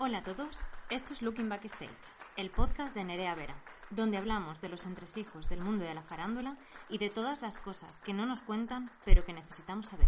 [0.00, 1.90] Hola a todos, esto es Looking Backstage,
[2.36, 3.56] el podcast de Nerea Vera,
[3.90, 6.56] donde hablamos de los entresijos del mundo de la farándula
[6.88, 10.06] y de todas las cosas que no nos cuentan pero que necesitamos saber.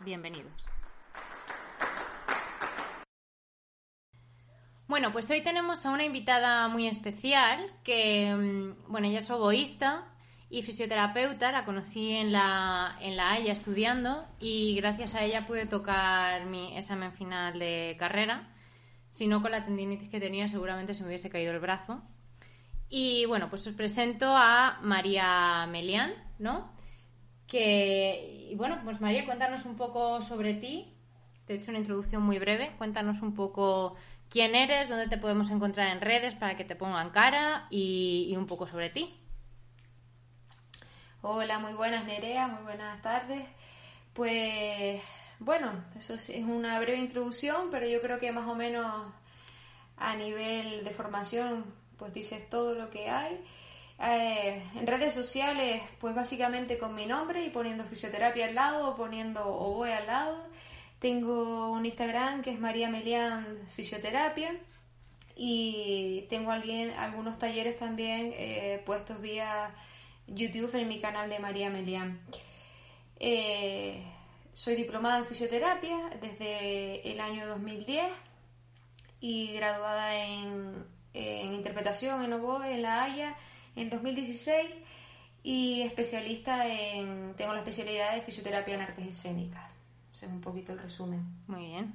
[0.00, 0.52] Bienvenidos.
[4.86, 10.12] Bueno, pues hoy tenemos a una invitada muy especial que, mm, bueno, ella es oboísta
[10.50, 15.64] y fisioterapeuta, la conocí en la, en la Haya estudiando y gracias a ella pude
[15.64, 18.51] tocar mi examen final de carrera.
[19.12, 22.02] Si no, con la tendinitis que tenía seguramente se me hubiese caído el brazo.
[22.88, 26.72] Y bueno, pues os presento a María Melián, ¿no?
[27.46, 30.94] Que, y bueno, pues María, cuéntanos un poco sobre ti.
[31.46, 32.72] Te he hecho una introducción muy breve.
[32.78, 33.96] Cuéntanos un poco
[34.30, 38.36] quién eres, dónde te podemos encontrar en redes para que te pongan cara y, y
[38.36, 39.14] un poco sobre ti.
[41.20, 43.46] Hola, muy buenas Nerea, muy buenas tardes.
[44.12, 45.02] Pues
[45.44, 49.12] bueno, eso es una breve introducción, pero yo creo que más o menos
[49.96, 51.64] a nivel de formación
[51.96, 53.40] pues dices todo lo que hay.
[54.00, 58.96] Eh, en redes sociales, pues básicamente con mi nombre y poniendo fisioterapia al lado o
[58.96, 60.46] poniendo oboe al lado.
[60.98, 64.56] Tengo un Instagram que es María Melian Fisioterapia
[65.36, 69.74] y tengo alguien, algunos talleres también eh, puestos vía
[70.26, 72.20] YouTube en mi canal de María Melián.
[73.18, 74.04] Eh,
[74.52, 78.04] soy diplomada en fisioterapia desde el año 2010
[79.20, 83.36] y graduada en, interpretación en oboe en La Haya
[83.76, 84.70] en 2016
[85.42, 89.64] y especialista en tengo la especialidad de fisioterapia en artes escénicas.
[90.12, 91.24] Ese es un poquito el resumen.
[91.46, 91.94] Muy bien.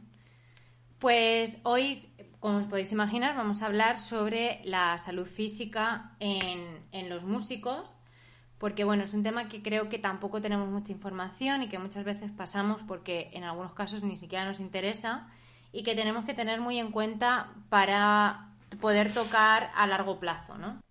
[1.00, 7.10] Pues hoy, como os podéis imaginar, vamos a hablar sobre la salud física en, en
[7.10, 7.97] los músicos
[8.58, 12.04] porque bueno, es un tema que creo que tampoco tenemos mucha información y que muchas
[12.04, 15.28] veces pasamos porque en algunos casos ni siquiera nos interesa
[15.72, 20.82] y que tenemos que tener muy en cuenta para poder tocar a largo plazo, ¿no?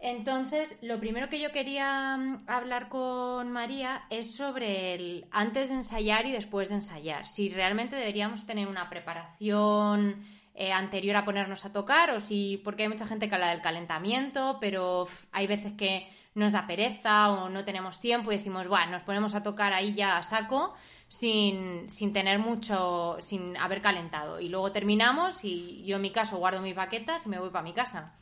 [0.00, 5.76] Entonces, lo primero que yo quería mm, hablar con María es sobre el antes de
[5.76, 7.26] ensayar y después de ensayar.
[7.26, 10.22] Si realmente deberíamos tener una preparación
[10.54, 13.62] eh, anterior a ponernos a tocar o si, porque hay mucha gente que habla del
[13.62, 18.92] calentamiento, pero hay veces que nos da pereza o no tenemos tiempo y decimos, bueno,
[18.92, 20.74] nos ponemos a tocar ahí ya a saco
[21.08, 24.40] sin, sin tener mucho, sin haber calentado.
[24.40, 27.62] Y luego terminamos y yo en mi caso guardo mis baquetas y me voy para
[27.62, 28.14] mi casa.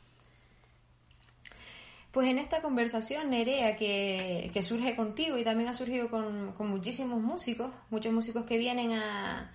[2.11, 6.69] Pues en esta conversación, Nerea, que, que surge contigo y también ha surgido con, con,
[6.69, 9.51] muchísimos músicos, muchos músicos que vienen a,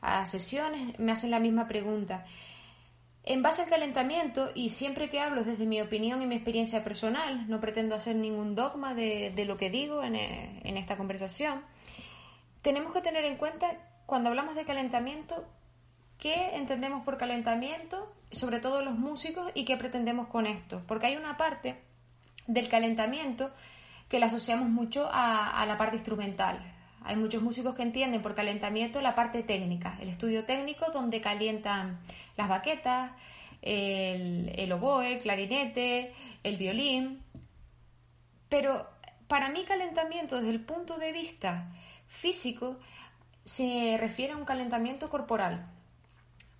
[0.00, 2.26] a sesiones, me hacen la misma pregunta.
[3.26, 7.48] En base al calentamiento, y siempre que hablo desde mi opinión y mi experiencia personal,
[7.48, 11.62] no pretendo hacer ningún dogma de, lo que digo en, eh, en esta conversación,
[12.60, 15.46] tenemos que tener en cuenta cuando hablamos de calentamiento,
[16.18, 20.82] qué entendemos por calentamiento, sobre todo los músicos, y qué pretendemos con esto.
[20.86, 21.76] Porque hay una parte
[22.46, 23.52] del calentamiento
[24.10, 26.73] que la asociamos mucho a la parte instrumental.
[27.04, 32.00] Hay muchos músicos que entienden por calentamiento la parte técnica, el estudio técnico donde calientan
[32.36, 33.12] las baquetas,
[33.60, 37.22] el, oboe, el clarinete, el violín.
[38.48, 38.88] Pero
[39.28, 41.70] para mí calentamiento desde el punto de vista
[42.06, 42.78] físico
[43.44, 45.66] se refiere a un calentamiento corporal.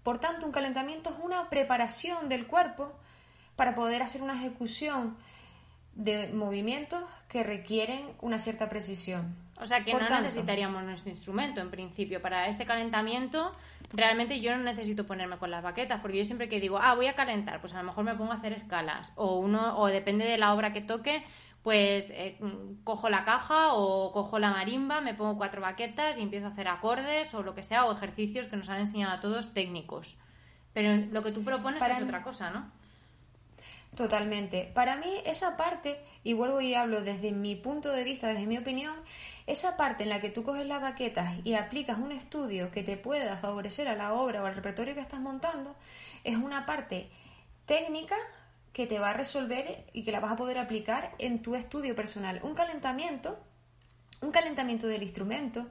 [0.03, 2.93] Por tanto, un calentamiento es una preparación del cuerpo
[3.57, 5.17] para poder hacer una ejecución
[5.95, 9.35] de movimientos que requieren una cierta precisión.
[9.61, 12.21] O sea que no necesitaríamos nuestro instrumento en principio.
[12.21, 13.53] Para este calentamiento,
[13.93, 17.07] realmente yo no necesito ponerme con las baquetas, porque yo siempre que digo, ah, voy
[17.07, 19.13] a calentar, pues a lo mejor me pongo a hacer escalas.
[19.15, 21.25] O uno, o depende de la obra que toque,
[21.63, 22.39] pues eh,
[22.83, 26.69] cojo la caja o cojo la marimba, me pongo cuatro baquetas y empiezo a hacer
[26.69, 30.19] acordes o lo que sea, o ejercicios que nos han enseñado a todos técnicos.
[30.73, 32.71] Pero lo que tú propones es otra cosa, ¿no?
[33.97, 34.71] Totalmente.
[34.75, 38.59] Para mí esa parte, y vuelvo y hablo desde mi punto de vista, desde mi
[38.59, 38.95] opinión,
[39.47, 42.97] esa parte en la que tú coges las baquetas y aplicas un estudio que te
[42.97, 45.77] pueda favorecer a la obra o al repertorio que estás montando,
[46.25, 47.09] es una parte
[47.67, 48.17] técnica
[48.73, 51.95] que te va a resolver y que la vas a poder aplicar en tu estudio
[51.95, 52.41] personal.
[52.43, 53.39] Un calentamiento,
[54.21, 55.69] un calentamiento del instrumento,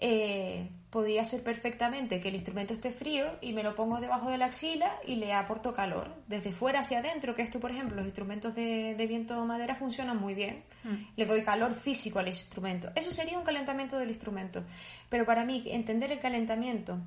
[0.00, 4.38] eh, podría ser perfectamente que el instrumento esté frío y me lo pongo debajo de
[4.38, 6.14] la axila y le aporto calor.
[6.26, 10.18] Desde fuera hacia adentro, que esto, por ejemplo, los instrumentos de, viento o madera funcionan
[10.18, 10.64] muy bien.
[10.82, 10.94] Mm.
[11.16, 12.90] Le doy calor físico al instrumento.
[12.96, 14.64] Eso sería un calentamiento del instrumento.
[15.08, 16.98] Pero para mí, entender el calentamiento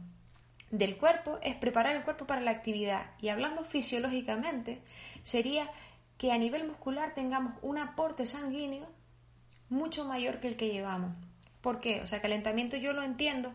[0.71, 3.11] del cuerpo es preparar el cuerpo para la actividad.
[3.19, 4.81] Y hablando fisiológicamente,
[5.23, 5.69] sería
[6.17, 8.87] que a nivel muscular tengamos un aporte sanguíneo
[9.69, 11.11] mucho mayor que el que llevamos.
[11.63, 12.01] ¿Por qué?
[12.01, 13.53] O sea, calentamiento yo lo entiendo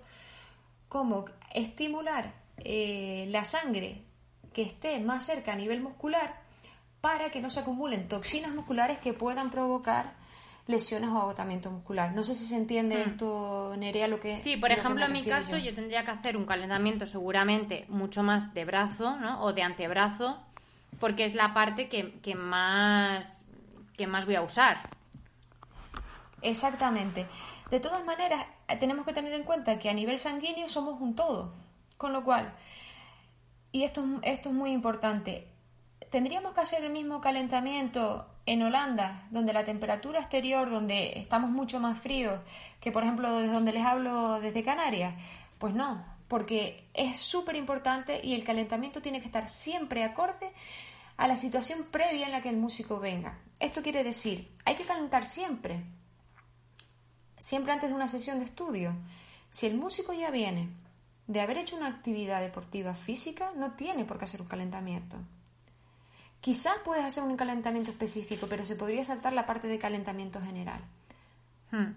[0.89, 4.03] como estimular eh, la sangre
[4.55, 6.41] que esté más cerca a nivel muscular
[7.03, 10.15] para que no se acumulen toxinas musculares que puedan provocar
[10.67, 12.15] lesiones o agotamiento muscular.
[12.15, 13.09] No sé si se entiende hmm.
[13.09, 14.39] esto, Nerea, lo que...
[14.39, 15.75] Sí, por ejemplo, en mi caso yo.
[15.75, 19.43] tendría que hacer un calentamiento seguramente mucho más de brazo ¿no?
[19.43, 20.43] o de antebrazo
[20.99, 23.45] porque es la parte que, que, más,
[23.99, 24.81] que más voy a usar.
[26.43, 27.27] Exactamente.
[27.71, 28.47] De todas maneras,
[28.81, 31.55] tenemos que tener en cuenta que a nivel sanguíneo somos un todo.
[31.99, 32.55] Con lo cual,
[33.73, 35.49] y esto, esto es muy importante,
[36.11, 41.81] tendríamos que hacer el mismo calentamiento en Holanda, donde la temperatura exterior, donde estamos mucho
[41.81, 42.41] más fríos
[42.81, 45.15] que, por ejemplo, desde donde les hablo desde Canarias.
[45.59, 50.53] Pues no, porque es súper importante y el calentamiento tiene que estar siempre acorde
[51.17, 53.39] a la situación previa en la que el músico venga.
[53.59, 55.83] Esto quiere decir, hay que calentar siempre,
[57.39, 58.95] siempre antes de una sesión de estudio.
[59.51, 60.69] Si el músico ya viene
[61.27, 65.17] de haber hecho una actividad deportiva física, no tiene por qué hacer un calentamiento.
[66.41, 70.81] Quizás puedes hacer un calentamiento específico, pero se podría saltar la parte de calentamiento general.
[71.71, 71.93] Hmm.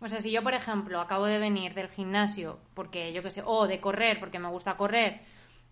[0.00, 3.42] O sea, si yo, por ejemplo, acabo de venir del gimnasio, porque yo qué sé,
[3.44, 5.22] o de correr, porque me gusta correr,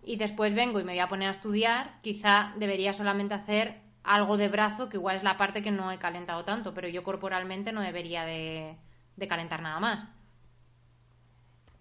[0.03, 4.37] y después vengo y me voy a poner a estudiar, quizá debería solamente hacer algo
[4.37, 7.71] de brazo, que igual es la parte que no he calentado tanto, pero yo corporalmente
[7.71, 8.77] no debería de,
[9.27, 10.09] calentar nada más.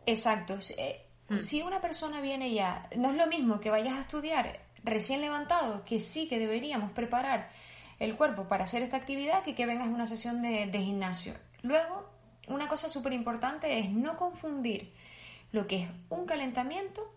[0.06, 0.58] Exacto.
[0.76, 1.38] Eh, hmm.
[1.38, 5.84] Si una persona viene ya, no es lo mismo que vayas a estudiar recién levantado,
[5.84, 7.50] que sí que deberíamos preparar
[7.98, 11.34] el cuerpo para hacer esta actividad, que que vengas a una sesión de, de gimnasio.
[11.62, 12.10] Luego,
[12.48, 14.92] una cosa súper importante es no confundir
[15.52, 17.14] lo que es un calentamiento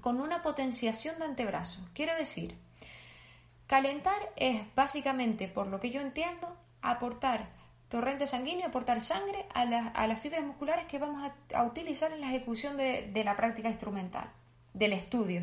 [0.00, 1.88] con una potenciación de antebrazo.
[1.92, 2.56] Quiero decir,
[3.66, 7.48] calentar es básicamente, por lo que yo entiendo, aportar
[7.88, 12.76] torrente sanguíneo, aportar sangre a, las fibras musculares que vamos a, utilizar en la ejecución
[12.76, 14.30] de, de, la práctica instrumental,
[14.74, 15.42] del estudio.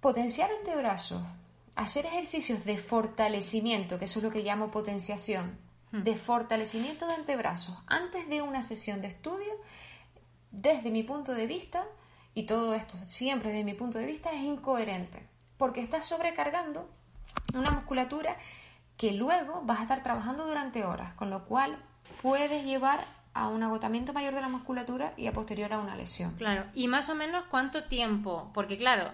[0.00, 1.26] Potenciar antebrazo,
[1.74, 5.58] hacer ejercicios de fortalecimiento, que eso es lo que llamo potenciación,
[5.92, 6.02] hmm.
[6.02, 9.52] de fortalecimiento de antebrazos antes de una sesión de estudio,
[10.52, 11.84] desde mi punto de vista,
[12.34, 15.26] y todo esto siempre desde mi punto de vista es incoherente,
[15.58, 16.88] porque estás sobrecargando
[17.54, 18.36] una musculatura
[19.00, 21.78] que luego vas a estar trabajando durante horas, con lo cual
[22.20, 26.34] puedes llevar a un agotamiento mayor de la musculatura y a posterior a una lesión.
[26.36, 29.10] Claro, y más o menos cuánto tiempo, porque claro,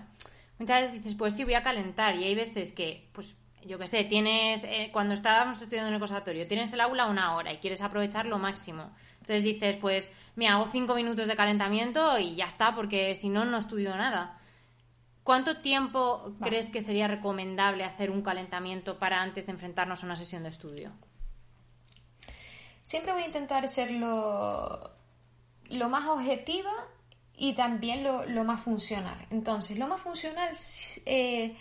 [0.59, 3.87] muchas veces dices, pues sí, voy a calentar, y hay veces que, pues yo qué
[3.87, 7.59] sé, tienes, eh, cuando estábamos estudiando en el conservatorio, tienes el aula una hora y
[7.59, 8.91] quieres aprovechar lo máximo.
[9.21, 13.45] Entonces dices, pues me hago cinco minutos de calentamiento y ya está, porque si no,
[13.45, 14.37] no estudio nada.
[15.27, 20.15] ¿Cuánto tiempo crees que sería recomendable hacer un calentamiento para antes de enfrentarnos a una
[20.15, 20.93] sesión de estudio?
[22.85, 24.93] Siempre voy a intentar ser lo,
[25.91, 26.71] más objetiva
[27.37, 29.19] y también lo, más funcional.
[29.31, 30.57] Entonces, lo más funcional
[31.07, 31.57] eh,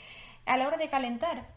[0.45, 1.47] a la hora de calentar,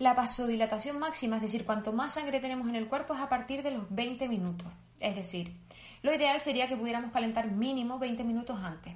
[0.00, 3.62] la vasodilatación máxima, es decir, cuanto más sangre tenemos en el cuerpo es a partir
[3.62, 4.66] de los 20 minutos.
[4.98, 5.54] Es decir,
[6.02, 8.94] lo ideal sería que pudiéramos calentar mínimo 20 minutos antes.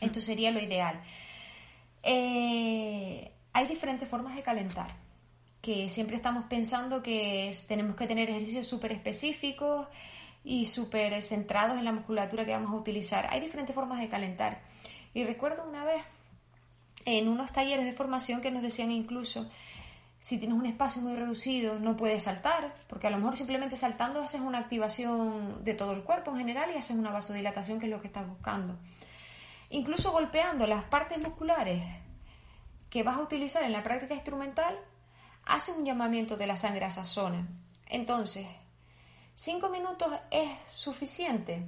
[0.00, 1.02] Esto sería lo ideal.
[2.02, 4.96] Eh, hay diferentes formas de calentar,
[5.60, 9.88] que siempre estamos pensando que tenemos que tener ejercicios súper específicos
[10.44, 13.28] y súper centrados en la musculatura que vamos a utilizar.
[13.30, 14.62] Hay diferentes formas de calentar.
[15.12, 16.02] Y recuerdo una vez
[17.04, 19.50] en unos talleres de formación que nos decían incluso
[20.20, 24.20] si tienes un espacio muy reducido, no puedes saltar, porque a lo mejor simplemente saltando
[24.20, 27.90] haces una activación de todo el cuerpo en general y haces una vasodilatación, que es
[27.90, 28.76] lo que estás buscando.
[29.70, 31.82] Incluso golpeando las partes musculares
[32.90, 34.76] que vas a utilizar en la práctica instrumental,
[35.44, 37.46] haces un llamamiento de la sangre a esa zona.
[37.86, 38.46] Entonces,
[39.34, 41.66] ¿cinco minutos es suficiente?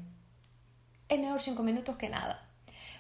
[1.09, 2.49] Es mejor cinco minutos que nada.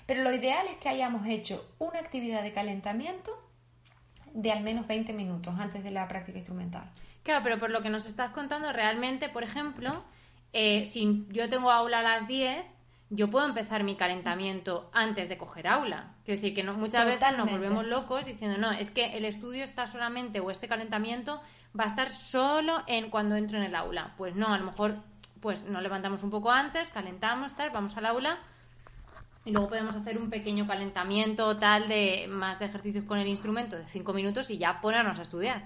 [0.06, 3.32] Pero lo ideal es que hayamos hecho una actividad de calentamiento
[4.34, 6.90] de al menos 20 minutos antes de la práctica instrumental.
[7.22, 10.04] Claro, pero por lo que nos estás contando, realmente, por ejemplo,
[10.52, 12.64] eh, si yo tengo aula a las 10,
[13.14, 16.14] yo puedo empezar mi calentamiento antes de coger aula.
[16.24, 19.64] Quiero decir que no, muchas veces nos volvemos locos diciendo, no, es que el estudio
[19.64, 21.42] está solamente, o este calentamiento
[21.78, 24.14] va a estar solo en cuando entro en el aula.
[24.16, 24.96] Pues no, a lo mejor
[25.40, 28.38] pues nos levantamos un poco antes, calentamos, tal, vamos al aula
[29.44, 33.76] y luego podemos hacer un pequeño calentamiento tal de más de ejercicios con el instrumento
[33.76, 35.64] de cinco minutos y ya ponernos a estudiar.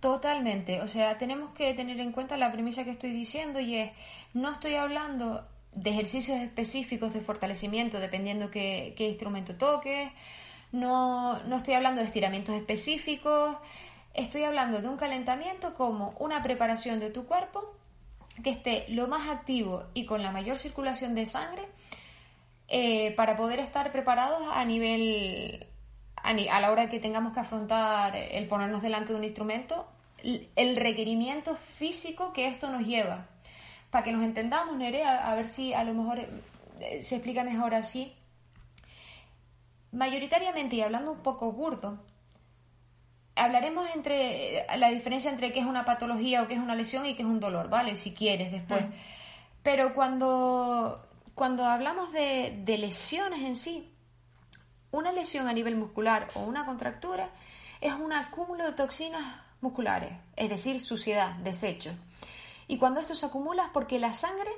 [0.00, 3.92] Totalmente, o sea, tenemos que tener en cuenta la premisa que estoy diciendo y es,
[4.32, 10.10] no estoy hablando de ejercicios específicos de fortalecimiento dependiendo qué, qué instrumento toques,
[10.72, 13.56] no, no estoy hablando de estiramientos específicos,
[14.12, 17.74] estoy hablando de un calentamiento como una preparación de tu cuerpo
[18.42, 21.62] que esté lo más activo y con la mayor circulación de sangre
[22.68, 25.66] eh, para poder estar preparados a nivel,
[26.16, 29.86] a, a la hora que tengamos que afrontar el ponernos delante de un instrumento,
[30.22, 33.26] el requerimiento físico que esto nos lleva.
[33.94, 37.74] Para que nos entendamos, Nerea, a ver si a lo mejor eh, se explica mejor
[37.74, 38.12] así.
[39.92, 42.00] Mayoritariamente, y hablando un poco burdo,
[43.36, 47.06] hablaremos entre eh, la diferencia entre qué es una patología o qué es una lesión
[47.06, 47.94] y qué es un dolor, ¿vale?
[47.94, 48.84] Si quieres después.
[49.62, 53.94] Pero cuando, cuando hablamos de, de lesiones en sí,
[54.90, 57.28] una lesión a nivel muscular o una contractura
[57.80, 61.92] es un acúmulo de toxinas musculares, es decir, suciedad, desecho.
[62.66, 64.50] Y cuando esto se acumula es porque la sangre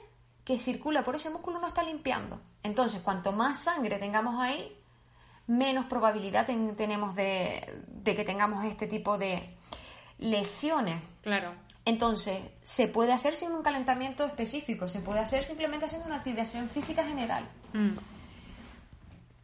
[0.45, 2.41] que circula por ese músculo no está limpiando.
[2.63, 4.77] Entonces, cuanto más sangre tengamos ahí,
[5.49, 9.43] menos probabilidad tenemos de, que tengamos este tipo de
[10.19, 11.03] lesiones.
[11.23, 11.55] Claro.
[11.85, 16.69] Entonces, se puede hacer sin un calentamiento específico, se puede hacer simplemente haciendo una activación
[16.69, 17.45] física general.
[17.73, 17.99] Mm.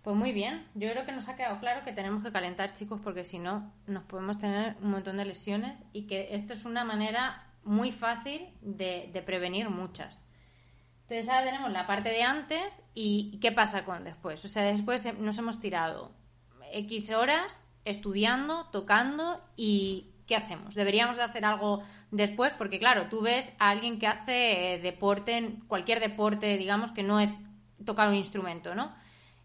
[0.02, 3.00] Pues muy bien, yo creo que nos ha quedado claro que tenemos que calentar, chicos,
[3.02, 6.84] porque si no, nos podemos tener un montón de lesiones y que esto es una
[6.84, 10.24] manera muy fácil de, prevenir muchas.
[11.02, 14.44] Entonces ahora tenemos la parte de antes y ¿qué pasa con después?
[14.44, 16.12] O sea, después nos hemos tirado
[16.72, 20.74] X horas estudiando, tocando y ¿qué hacemos?
[20.74, 25.56] Deberíamos de hacer algo después porque claro, tú ves a alguien que hace eh, deporte,
[25.68, 27.42] cualquier deporte, digamos que no es
[27.84, 28.94] tocar un instrumento, ¿no?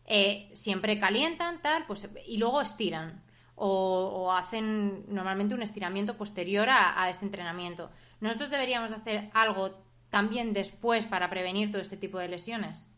[0.06, 3.24] Eh, siempre calientan, tal, pues y luego estiran
[3.56, 7.90] o, hacen normalmente un estiramiento posterior a, a este entrenamiento.
[8.20, 12.90] Nosotros deberíamos hacer algo también después para prevenir todo este tipo de lesiones?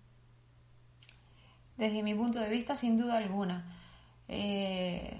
[1.78, 3.66] Desde mi punto de vista, sin duda alguna.
[4.28, 5.18] Eh,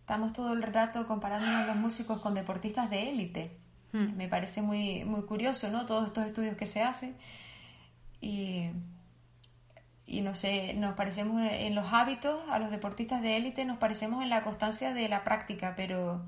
[0.00, 3.56] estamos todo el rato comparándonos los músicos con deportistas de élite.
[3.92, 4.16] Hmm.
[4.16, 5.84] Me parece muy, muy curioso, ¿no?
[5.86, 7.16] Todos estos estudios que se hacen.
[8.20, 8.70] Y,
[10.06, 14.22] y no sé, nos parecemos en los hábitos, a los deportistas de élite nos parecemos
[14.22, 16.24] en la constancia de la práctica, pero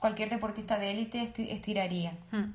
[0.00, 2.12] cualquier deportista de élite estiraría.
[2.30, 2.52] Hmm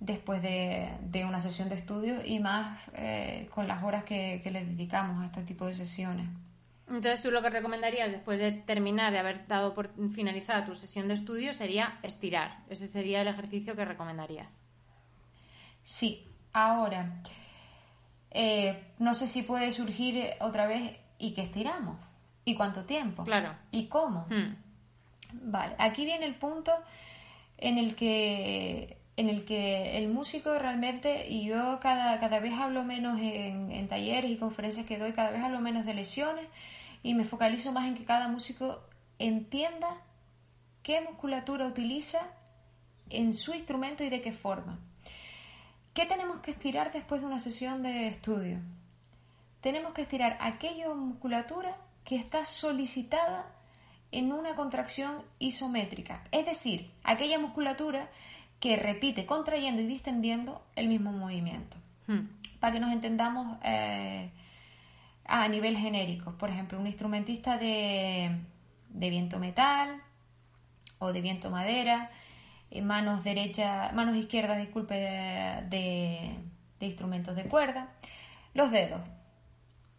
[0.00, 5.22] después de, una sesión de estudio y más eh, con las horas que, le dedicamos
[5.22, 6.26] a este tipo de sesiones.
[6.88, 11.06] Entonces tú lo que recomendarías después de terminar, de haber dado por finalizada tu sesión
[11.06, 12.64] de estudio, sería estirar.
[12.68, 14.48] Ese sería el ejercicio que recomendarías.
[15.84, 17.22] Sí, ahora,
[18.30, 21.96] eh, no sé si puede surgir otra vez y qué estiramos,
[22.44, 23.54] y cuánto tiempo, claro.
[23.70, 24.26] y cómo.
[24.28, 24.56] Hmm.
[25.32, 26.72] Vale, aquí viene el punto
[27.58, 32.84] en el que en el que el músico realmente, y yo cada, cada vez hablo
[32.84, 36.46] menos en, talleres y conferencias que doy, cada vez hablo menos de lesiones
[37.02, 38.80] y me focalizo más en que cada músico
[39.18, 40.00] entienda
[40.82, 42.20] qué musculatura utiliza
[43.10, 44.78] en su instrumento y de qué forma.
[45.92, 48.58] ¿Qué tenemos que estirar después de una sesión de estudio?
[49.60, 53.44] Tenemos que estirar aquella musculatura que está solicitada
[54.12, 58.08] en una contracción isométrica, es decir, aquella musculatura
[58.60, 61.76] que repite contrayendo y distendiendo el mismo movimiento.
[62.06, 62.28] Hmm.
[62.60, 64.30] Para que nos entendamos eh,
[65.30, 66.36] a nivel genérico.
[66.36, 68.36] Por ejemplo, un instrumentista de,
[68.88, 70.02] viento metal
[70.98, 72.10] o de viento madera,
[72.70, 76.36] eh, manos derechas, manos izquierdas, disculpe, de,
[76.80, 77.92] instrumentos de cuerda.
[78.52, 79.00] Los dedos.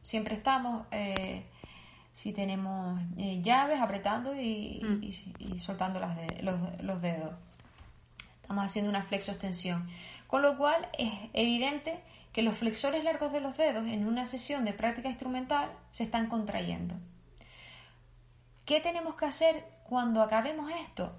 [0.04, 1.46] Siempre estamos, eh,
[2.14, 5.58] si tenemos llaves, apretando y, hmm.
[5.58, 6.18] soltando las
[6.82, 7.34] los dedos
[8.52, 9.88] Estamos haciendo una flexo-extensión.
[10.28, 12.02] Con lo cual es evidente
[12.34, 16.28] que los flexores largos de los dedos en una sesión de práctica instrumental se están
[16.28, 16.96] contrayendo.
[18.66, 21.16] ¿Qué tenemos que hacer cuando acabemos esto?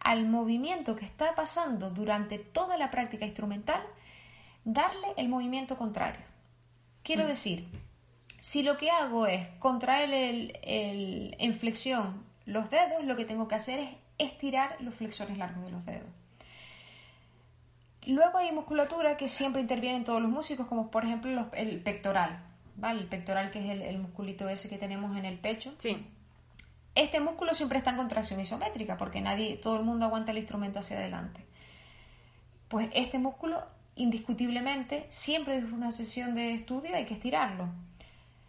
[0.00, 3.82] Al movimiento que está pasando durante toda la práctica instrumental,
[4.62, 6.26] darle el movimiento contrario.
[7.02, 7.26] Quiero mm.
[7.26, 7.68] decir,
[8.40, 13.78] si lo que hago es contraer en flexión los dedos, lo que tengo que hacer
[13.78, 16.08] es estirar los flexores largos de los dedos.
[18.06, 22.42] Luego hay musculatura que siempre interviene en todos los músicos, como por ejemplo el pectoral,
[22.76, 23.00] ¿vale?
[23.00, 25.74] El pectoral que es el, musculito ese que tenemos en el pecho.
[25.78, 26.06] Sí.
[26.94, 30.80] Este músculo siempre está en contracción isométrica porque nadie, todo el mundo aguanta el instrumento
[30.80, 31.44] hacia adelante.
[32.68, 33.62] Pues este músculo,
[33.96, 37.68] indiscutiblemente, siempre en una sesión de estudio hay que estirarlo.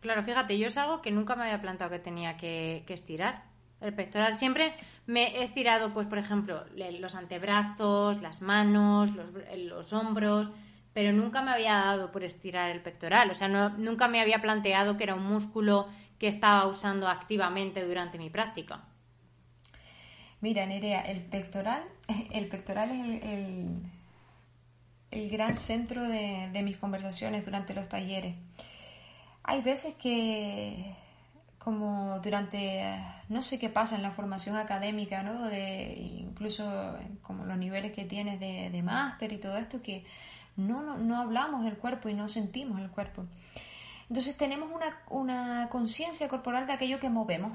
[0.01, 3.51] Claro, fíjate, yo es algo que nunca me había planteado que tenía que estirar.
[3.81, 4.74] El pectoral siempre
[5.08, 6.63] me he estirado, pues por ejemplo,
[7.00, 10.51] los antebrazos, las manos, los, hombros,
[10.93, 13.31] pero nunca me había dado por estirar el pectoral.
[13.31, 15.88] O sea, nunca me había planteado que era un músculo
[16.20, 18.84] que estaba usando activamente durante mi práctica.
[20.41, 21.84] Mira, Nerea, el pectoral,
[22.31, 23.84] el pectoral es el,
[25.10, 28.36] el, gran centro de, de mis conversaciones durante los talleres.
[29.43, 30.95] Hay veces que
[31.57, 32.98] como durante
[33.29, 35.48] no sé qué pasa en la formación académica, ¿no?
[35.48, 40.03] De, incluso como los niveles que tienes de, de máster y todo esto, que
[40.57, 43.25] no, no, no, hablamos del cuerpo y no sentimos el cuerpo.
[44.10, 47.53] Entonces tenemos una, una conciencia corporal de aquello que movemos.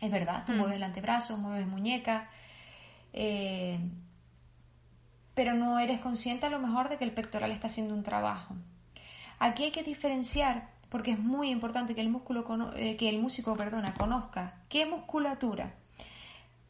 [0.00, 0.56] Es verdad, tú mm.
[0.56, 2.30] mueves el antebrazo, mueves muñeca,
[3.12, 3.78] eh,
[5.34, 8.54] pero no eres consciente a lo mejor de que el pectoral está haciendo un trabajo.
[9.38, 13.56] Aquí hay que diferenciar porque es muy importante que el, músculo, eh, que el músico
[13.56, 15.74] perdona, conozca qué musculatura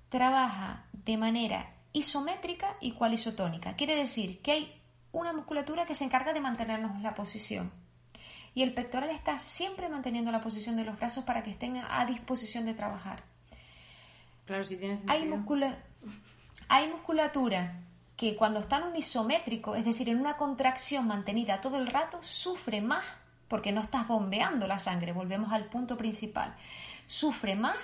[0.09, 3.77] trabaja de manera isométrica y cuál isotónica.
[3.77, 4.83] Quiere decir que hay
[5.13, 7.71] una musculatura que se encarga de mantenernos la posición.
[8.55, 12.05] Y el pectoral está siempre manteniendo la posición de los brazos para que estén a
[12.07, 13.23] disposición de trabajar.
[14.47, 15.31] Claro, si tienes hay,
[16.69, 17.83] hay musculatura
[18.17, 22.19] que cuando está en un isométrico, es decir, en una contracción mantenida todo el rato,
[22.23, 23.05] sufre más
[23.49, 26.55] porque no estás bombeando la sangre, volvemos al punto principal,
[27.07, 27.77] sufre más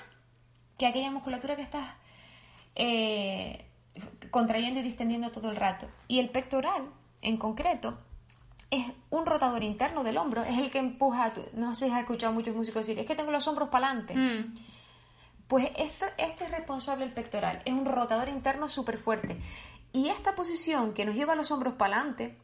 [0.78, 1.88] que aquella musculatura que estás
[2.74, 3.64] eh,
[4.30, 5.88] contrayendo y distendiendo todo el rato.
[6.08, 6.84] Y el pectoral,
[7.22, 7.98] en concreto,
[8.70, 12.32] es un rotador interno del hombro, es el que empuja, no sé si has escuchado
[12.32, 14.14] a muchos músicos decir, es que tengo los hombros para adelante.
[14.14, 14.54] Mm.
[15.46, 19.38] Pues esto, este es responsable el pectoral, es un rotador interno súper fuerte.
[19.92, 22.36] Y esta posición que nos lleva los hombros para adelante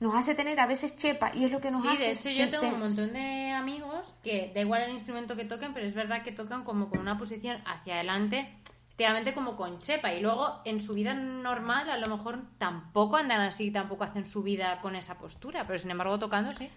[0.00, 2.14] nos hace tener a veces chepa y es lo que nos hace...
[2.14, 5.44] Sí, de hecho yo tengo un montón de amigos que da igual el instrumento que
[5.44, 8.52] toquen, pero es verdad que tocan como con una posición hacia adelante,
[8.88, 10.12] efectivamente como con chepa.
[10.12, 14.42] Y luego en su vida normal a lo mejor tampoco andan así, tampoco hacen su
[14.42, 16.70] vida con esa postura, pero sin embargo tocando sí.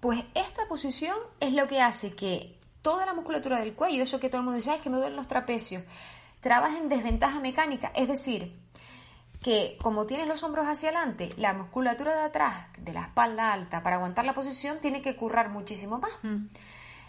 [0.00, 4.28] Pues esta posición es lo que hace que toda la musculatura del cuello, eso que
[4.28, 5.82] todo el mundo dice, es que me duelen los trapecios,
[6.40, 8.54] trabaja en desventaja mecánica, es decir,
[9.42, 13.82] que como tienes los hombros hacia adelante, la musculatura de atrás, de la espalda alta,
[13.82, 16.12] para aguantar la posición, tiene que currar muchísimo más.
[16.22, 16.46] Mm.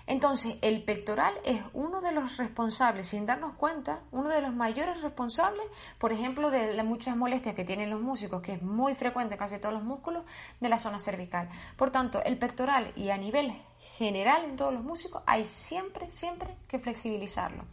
[0.10, 5.00] Entonces, el pectoral es uno de los responsables, sin darnos cuenta, uno de los mayores
[5.02, 5.64] responsables,
[6.00, 9.40] por ejemplo, de las muchas molestias que tienen los músicos, que es muy frecuente en
[9.40, 10.24] casi todos los músculos,
[10.60, 11.48] de la zona cervical.
[11.78, 13.54] Por tanto, el pectoral y a nivel
[14.00, 17.66] general en todos los músicos hay siempre, siempre que flexibilizarlo.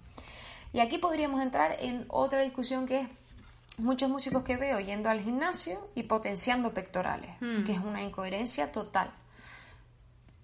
[0.74, 3.08] Y aquí podríamos entrar en otra discusión que es
[3.78, 7.64] muchos músicos que veo yendo al gimnasio y potenciando pectorales, hmm.
[7.64, 9.10] que es una incoherencia total.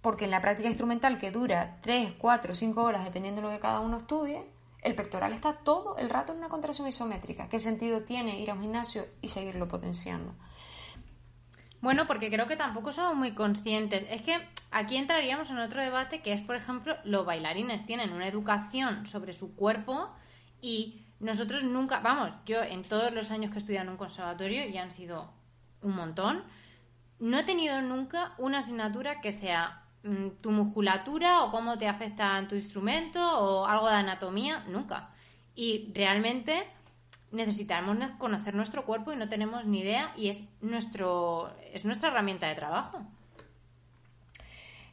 [0.00, 3.60] Porque en la práctica instrumental que dura 3, 4, 5 horas, dependiendo de lo que
[3.60, 4.44] cada uno estudie,
[4.82, 7.48] el pectoral está todo el rato en una contracción isométrica.
[7.48, 10.34] ¿Qué sentido tiene ir a un gimnasio y seguirlo potenciando?
[11.80, 14.04] Bueno, porque creo que tampoco somos muy conscientes.
[14.10, 14.36] Es que
[14.70, 19.32] aquí entraríamos en otro debate que es, por ejemplo, los bailarines tienen una educación sobre
[19.32, 20.10] su cuerpo
[20.60, 24.68] y nosotros nunca, vamos, yo en todos los años que he estudiado en un conservatorio,
[24.68, 25.32] y han sido
[25.80, 26.42] un montón,
[27.20, 32.44] no he tenido nunca una asignatura que sea mm, tu musculatura o cómo te afecta
[32.48, 35.10] tu instrumento o algo de anatomía, nunca.
[35.54, 36.64] Y realmente
[37.30, 42.48] necesitamos conocer nuestro cuerpo y no tenemos ni idea y es nuestro es nuestra herramienta
[42.48, 43.06] de trabajo.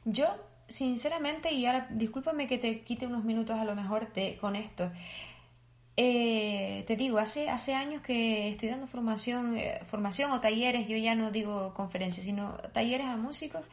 [0.05, 0.27] Yo,
[0.67, 4.91] sinceramente, y ahora discúlpame que te quite unos minutos a lo mejor de, con esto,
[6.01, 10.95] eh, te digo, hace, hace años que estoy dando formación, eh, formación o talleres, yo
[10.95, 13.65] ya no digo conferencias, sino talleres a músicos,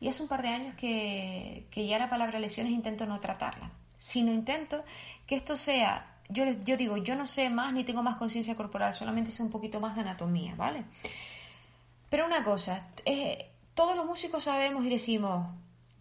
[0.00, 3.70] y hace un par de años que, que ya la palabra lesiones intento no tratarla,
[3.98, 4.82] sino intento
[5.26, 8.94] que esto sea, yo, yo digo, yo no sé más ni tengo más conciencia corporal,
[8.94, 10.84] solamente sé un poquito más de anatomía, ¿vale?
[12.08, 12.88] Pero una cosa,
[13.74, 15.46] todos los músicos sabemos y decimos,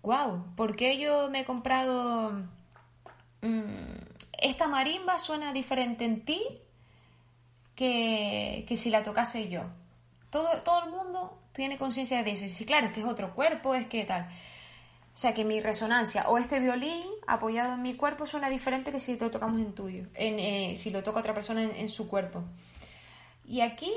[0.01, 2.31] wow, ¿por qué yo me he comprado...
[3.41, 6.41] Mm, esta marimba suena diferente en ti
[7.75, 9.63] que, si la tocase yo.
[10.29, 12.45] Todo, todo el mundo tiene conciencia de eso.
[12.45, 14.29] Y sí, claro, es que es otro cuerpo, es que tal.
[15.13, 18.99] O sea, que mi resonancia o este violín apoyado en mi cuerpo suena diferente que
[18.99, 22.43] si lo tocamos en tuyo, en, eh, si lo toca otra persona en, su cuerpo.
[23.43, 23.91] Y aquí,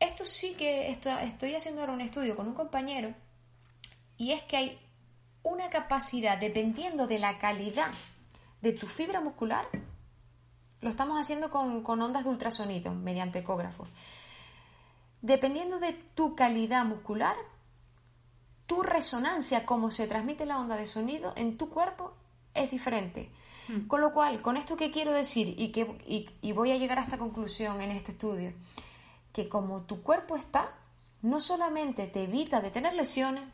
[0.00, 3.12] esto sí que estoy haciendo ahora un estudio con un compañero
[4.16, 4.78] y es que hay
[5.42, 7.92] una capacidad, dependiendo de la calidad
[8.60, 9.66] de tu fibra muscular,
[10.80, 13.86] lo estamos haciendo con, ondas de ultrasonido mediante ecógrafo.
[15.22, 17.36] Dependiendo de tu calidad muscular,
[18.66, 22.14] tu resonancia, cómo se transmite la onda de sonido en tu cuerpo,
[22.54, 23.30] es diferente.
[23.68, 23.86] Hmm.
[23.86, 27.02] Con lo cual, con esto que quiero decir y, que, y voy a llegar a
[27.02, 28.52] esta conclusión en este estudio,
[29.32, 30.72] que como tu cuerpo está,
[31.22, 33.44] no solamente te evita de tener lesiones,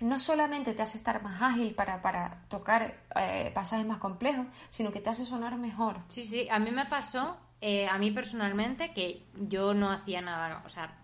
[0.00, 4.92] no solamente te hace estar más ágil para, para tocar eh, pasajes más complejos, sino
[4.92, 5.98] que te hace sonar mejor.
[6.08, 10.62] Sí, sí, a mí me pasó, eh, a mí personalmente, que yo no hacía nada,
[10.64, 10.96] o sea,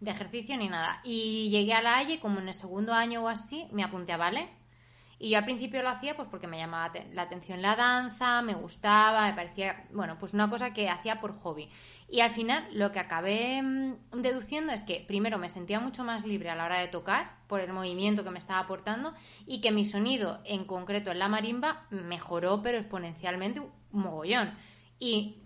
[0.00, 1.00] de ejercicio ni nada.
[1.04, 4.16] Y llegué a la Halle como en el segundo año o así, me apunté a
[4.16, 4.48] ballet.
[5.20, 8.54] Y yo al principio lo hacía pues porque me llamaba la atención la danza, me
[8.54, 11.68] gustaba, me parecía, bueno, pues una cosa que hacía por hobby.
[12.10, 16.24] Y al final lo que acabé mm, deduciendo es que primero me sentía mucho más
[16.24, 19.12] libre a la hora de tocar por el movimiento que me estaba aportando
[19.46, 24.54] y que mi sonido en concreto en la marimba mejoró pero exponencialmente un mogollón.
[24.98, 25.36] Y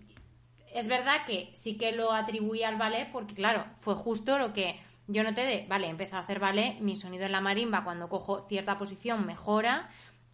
[0.73, 4.79] es verdad que sí que lo atribuí al ballet porque claro, fue justo lo que
[5.07, 8.45] yo noté de, vale, empecé a hacer ballet, mi sonido en la marimba cuando cojo
[8.47, 9.89] cierta posición mejora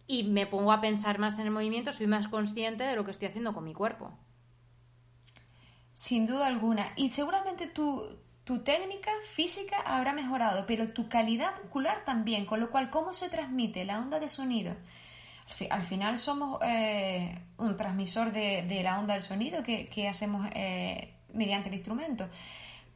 [0.06, 3.10] y me pongo a pensar más en el movimiento, soy más consciente de lo que
[3.10, 4.12] estoy haciendo con mi cuerpo.
[6.00, 6.94] Sin duda alguna.
[6.96, 12.70] Y seguramente tu, tu técnica física habrá mejorado, pero tu calidad muscular también, con lo
[12.70, 14.74] cual, ¿cómo se transmite la onda de sonido?
[15.68, 21.68] Al, final somos eh, un transmisor de, la onda del sonido que, hacemos eh, mediante
[21.68, 22.30] el instrumento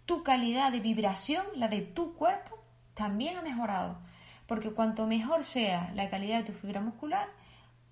[0.07, 2.59] tu calidad de vibración, la de tu cuerpo,
[2.95, 3.99] también ha mejorado.
[4.47, 7.29] Porque cuanto mejor sea la calidad de tu fibra muscular,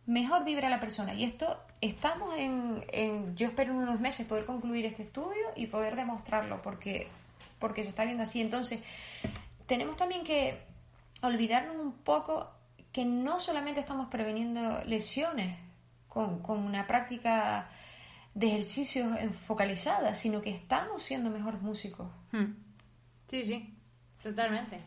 [0.06, 1.12] mejor vibra la persona.
[1.12, 5.96] Y esto estamos en, yo espero en unos meses poder concluir este estudio y poder
[5.96, 7.08] demostrarlo, porque,
[7.58, 8.40] porque se está viendo así.
[8.40, 8.82] Entonces,
[9.66, 10.62] tenemos también que
[11.20, 12.50] olvidarnos un poco
[12.92, 15.58] que no solamente estamos preveniendo lesiones
[16.08, 17.68] con, con una práctica
[18.34, 22.06] de ejercicios focalizadas, sino que estamos siendo mejores músicos.
[22.30, 22.52] Hmm.
[23.28, 23.74] Sí, sí,
[24.22, 24.80] totalmente.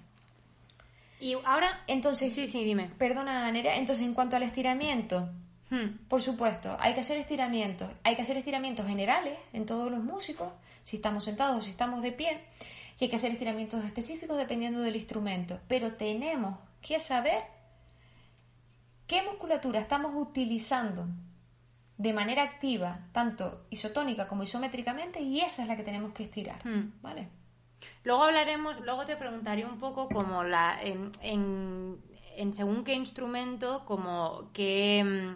[1.19, 2.89] Y ahora, entonces, sí, sí, dime.
[2.97, 5.29] Perdona, Nerea, entonces en cuanto al estiramiento,
[5.75, 6.07] hmm.
[6.07, 10.51] por supuesto, hay que hacer estiramientos, hay que hacer estiramientos generales en todos los músicos,
[10.83, 12.39] si estamos sentados o si estamos de pie,
[12.99, 17.43] y hay que hacer estiramientos específicos dependiendo del instrumento, pero tenemos que saber
[19.07, 21.07] qué musculatura estamos utilizando
[21.97, 26.65] de manera activa, tanto isotónica como isométricamente, y esa es la que tenemos que estirar,
[26.65, 27.01] hmm.
[27.01, 27.29] ¿vale?
[28.03, 34.49] Luego hablaremos, luego te preguntaré un poco como la, en, en, según qué instrumento, como
[34.53, 35.35] qué,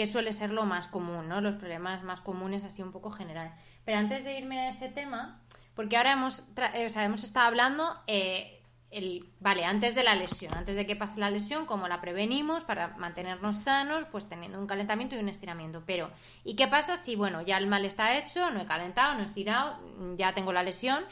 [0.00, 1.42] qué, suele ser lo más común, ¿no?
[1.42, 3.54] Los problemas más comunes así un poco general.
[3.84, 5.42] Pero antes de irme a ese tema,
[5.74, 6.42] porque ahora hemos,
[6.74, 10.86] eh, o sea, hemos estado hablando eh, el, vale, antes de la lesión, antes de
[10.86, 15.18] que pase la lesión, cómo la prevenimos para mantenernos sanos, pues teniendo un calentamiento y
[15.18, 15.82] un estiramiento.
[15.84, 16.10] Pero,
[16.44, 19.26] ¿y qué pasa si, bueno, ya el mal está hecho, no he calentado, no he
[19.26, 19.78] estirado,
[20.16, 21.04] ya tengo la lesión?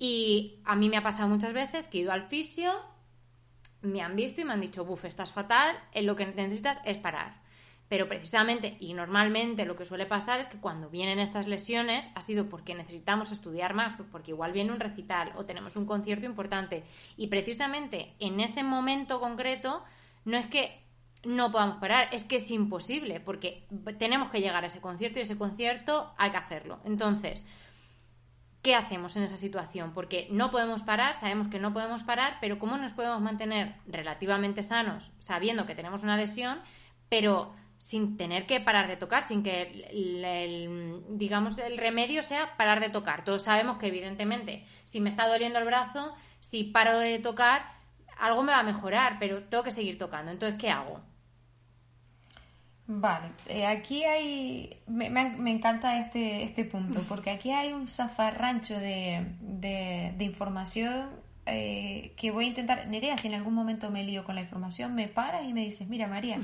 [0.00, 2.72] Y a mí me ha pasado muchas veces que he ido al fisio,
[3.80, 7.43] me han visto y me han dicho, buf, estás fatal, lo que necesitas es parar.
[7.88, 12.22] Pero precisamente y normalmente lo que suele pasar es que cuando vienen estas lesiones ha
[12.22, 16.26] sido porque necesitamos estudiar más, pues porque igual viene un recital o tenemos un concierto
[16.26, 16.84] importante.
[17.16, 19.84] Y precisamente en ese momento concreto
[20.24, 20.82] no es que
[21.24, 23.66] no podamos parar, es que es imposible, porque
[23.98, 26.80] tenemos que llegar a ese concierto y ese concierto hay que hacerlo.
[26.84, 27.44] Entonces,
[28.62, 29.92] ¿qué hacemos en esa situación?
[29.92, 34.62] Porque no podemos parar, sabemos que no podemos parar, pero ¿cómo nos podemos mantener relativamente
[34.62, 36.60] sanos sabiendo que tenemos una lesión,
[37.08, 42.80] pero sin tener que parar de tocar, sin que el, digamos el remedio sea parar
[42.80, 43.24] de tocar.
[43.24, 47.74] Todos sabemos que evidentemente si me está doliendo el brazo, si paro de tocar,
[48.18, 50.32] algo me va a mejorar, pero tengo que seguir tocando.
[50.32, 51.02] Entonces, ¿qué hago?
[52.86, 58.78] Vale, eh, aquí hay, me, me, encanta este, este punto, porque aquí hay un zafarrancho
[58.78, 61.08] de, de, información
[61.46, 64.94] eh, que voy a intentar, Nerea, si en algún momento me lío con la información,
[64.94, 66.38] me paras y me dices, mira María,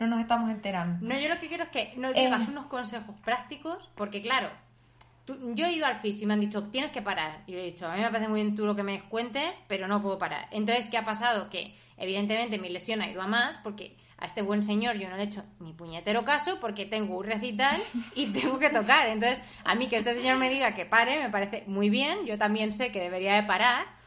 [0.00, 1.06] no nos estamos enterando.
[1.06, 2.50] No, yo lo que quiero es que nos digas eh.
[2.50, 4.48] unos consejos prácticos, porque claro,
[5.54, 7.42] yo he ido al fisio y me han dicho, tienes que parar.
[7.46, 9.62] Y le he dicho, a mí me parece muy bien tú lo que me cuentes,
[9.68, 10.48] pero no puedo parar.
[10.50, 11.50] Entonces, ¿qué ha pasado?
[11.50, 15.16] Que evidentemente mi lesión ha ido a más, porque a este buen señor yo no
[15.16, 17.80] le he hecho ni puñetero caso, porque tengo un recital
[18.14, 19.08] y tengo que tocar.
[19.08, 22.24] Entonces, a mí que este señor me diga que pare, me parece muy bien.
[22.24, 23.99] Yo también sé que debería de parar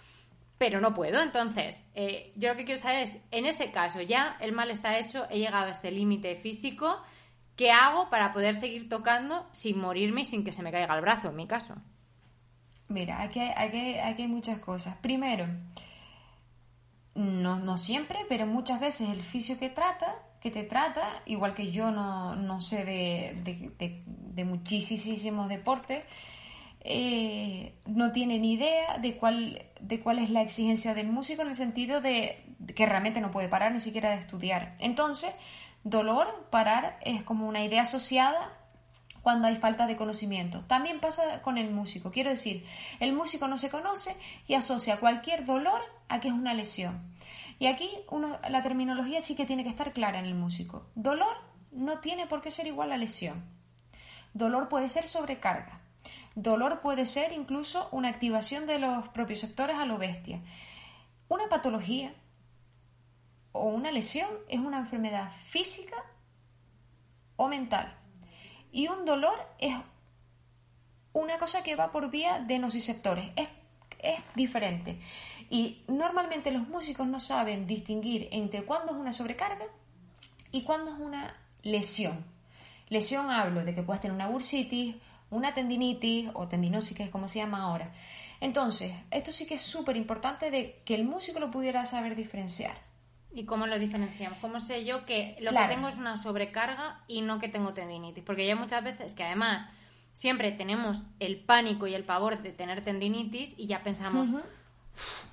[0.64, 1.22] pero no puedo.
[1.22, 4.98] Entonces, eh, yo lo que quiero saber es, en ese caso ya el mal está
[4.98, 7.02] hecho, he llegado a este límite físico,
[7.58, 11.02] ¿qué hago para poder seguir tocando sin morirme y sin que se me caiga el
[11.02, 11.76] brazo, en mi caso?
[12.88, 14.96] Mira, aquí hay, hay muchas cosas.
[15.00, 15.48] Primero,
[17.14, 21.74] no, no, siempre, pero muchas veces el fisio que trata, que te trata, igual que
[21.74, 26.06] yo no, no sé de, de, de muchísimos deportes,
[26.84, 31.50] eh, no tiene ni idea de cuál, de cuál es la exigencia del músico en
[31.50, 34.76] el sentido de que realmente no puede parar ni siquiera de estudiar.
[34.80, 35.34] Entonces,
[35.84, 38.58] dolor, parar, es como una idea asociada
[39.22, 40.66] cuando hay falta de conocimiento.
[40.68, 42.12] También pasa con el músico.
[42.12, 42.66] Quiero decir,
[43.00, 44.16] el músico no se conoce
[44.48, 47.14] y asocia cualquier dolor a que es una lesión.
[47.60, 50.88] Y aquí uno, la terminología sí que tiene que estar clara en el músico.
[50.96, 51.38] Dolor
[51.72, 53.42] no tiene por qué ser igual a lesión.
[54.34, 55.80] Dolor puede ser sobrecarga.
[56.36, 60.42] Dolor puede ser incluso una activación de los propios sectores a lo bestia.
[61.28, 62.14] Una patología
[63.52, 65.98] o una lesión es una enfermedad física
[67.36, 67.96] o mental.
[68.72, 69.76] Y un dolor es
[71.14, 73.32] una cosa que va por vía de nociceptores.
[73.36, 73.48] Es,
[74.00, 75.00] es diferente.
[75.52, 79.66] Y normalmente los músicos no saben distinguir entre cuándo es una sobrecarga
[80.52, 82.26] y cuándo es una lesión.
[82.90, 84.96] Lesión hablo de que puedes tener una bursitis,
[85.34, 87.92] una tendinitis o tendinosis, que es como se llama ahora.
[88.40, 92.76] Entonces, esto sí que es súper importante de que el músico lo pudiera saber diferenciar.
[93.34, 94.38] ¿Y cómo lo diferenciamos?
[94.40, 98.24] ¿Cómo sé yo que lo que tengo es una sobrecarga y no que tengo tendinitis?
[98.24, 99.66] Porque ya muchas veces que además
[100.14, 104.30] siempre tenemos el pánico y el pavor de tener tendinitis y ya pensamos,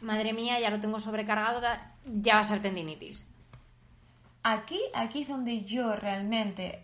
[0.00, 1.60] madre mía, ya lo tengo sobrecargado,
[2.06, 3.26] ya va a ser tendinitis.
[4.42, 6.82] Aquí, aquí es donde yo realmente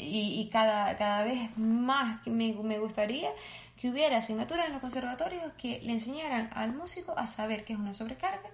[0.00, 3.30] y, cada, cada vez más me, me gustaría
[3.76, 7.78] que hubiera asignaturas en los conservatorios que le enseñaran al músico a saber qué es
[7.78, 8.50] una sobrecarga,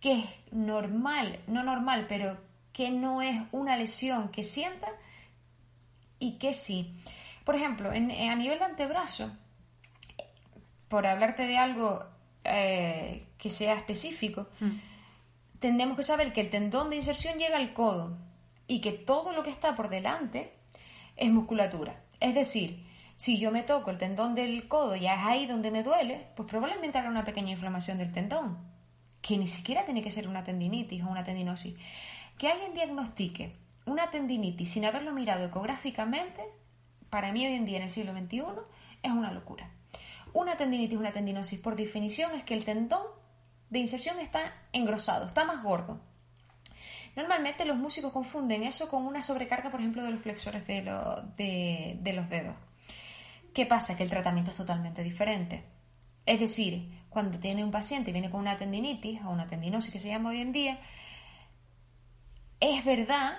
[0.00, 2.38] qué es normal, no normal, pero
[2.72, 4.88] que no es una lesión que sienta
[6.18, 6.94] y que sí.
[7.44, 9.30] Por ejemplo, en, a nivel de antebrazo,
[10.88, 12.04] por hablarte de algo
[12.44, 15.58] eh, que sea específico, mm.
[15.58, 18.16] tenemos que saber que el tendón de inserción llega al codo
[18.68, 20.52] y que todo lo que está por delante
[21.16, 22.02] es musculatura.
[22.20, 22.84] Es decir,
[23.16, 26.48] si yo me toco el tendón del codo y es ahí donde me duele, pues
[26.48, 28.58] probablemente habrá una pequeña inflamación del tendón,
[29.20, 31.76] que ni siquiera tiene que ser una tendinitis o una tendinosis.
[32.38, 33.52] Que alguien diagnostique
[33.84, 36.42] una tendinitis sin haberlo mirado ecográficamente,
[37.10, 38.42] para mí hoy en día en el siglo XXI,
[39.02, 39.70] es una locura.
[40.32, 43.06] Una tendinitis, una tendinosis, por definición, es que el tendón
[43.70, 46.00] de inserción está engrosado, está más gordo.
[47.14, 52.28] Normalmente los músicos confunden eso con una sobrecarga, por ejemplo, de los flexores de, los
[52.30, 52.56] dedos.
[53.52, 53.96] ¿Qué pasa?
[53.96, 55.64] Que el tratamiento es totalmente diferente.
[56.24, 59.98] Es decir, cuando tiene un paciente y viene con una tendinitis o una tendinosis que
[59.98, 60.78] se llama hoy en día,
[62.60, 63.34] es verdad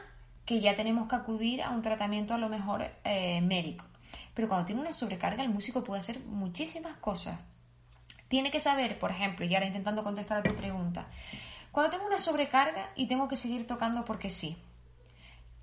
[0.46, 3.86] que ya tenemos que acudir a un tratamiento a lo mejor eh, médico.
[4.36, 7.40] Pero cuando tiene una sobrecarga, el músico puede hacer muchísimas cosas.
[8.28, 11.08] Tiene que saber, por ejemplo, y ahora intentando contestar a tu pregunta,
[11.74, 14.56] cuando tengo una sobrecarga y tengo que seguir tocando porque sí.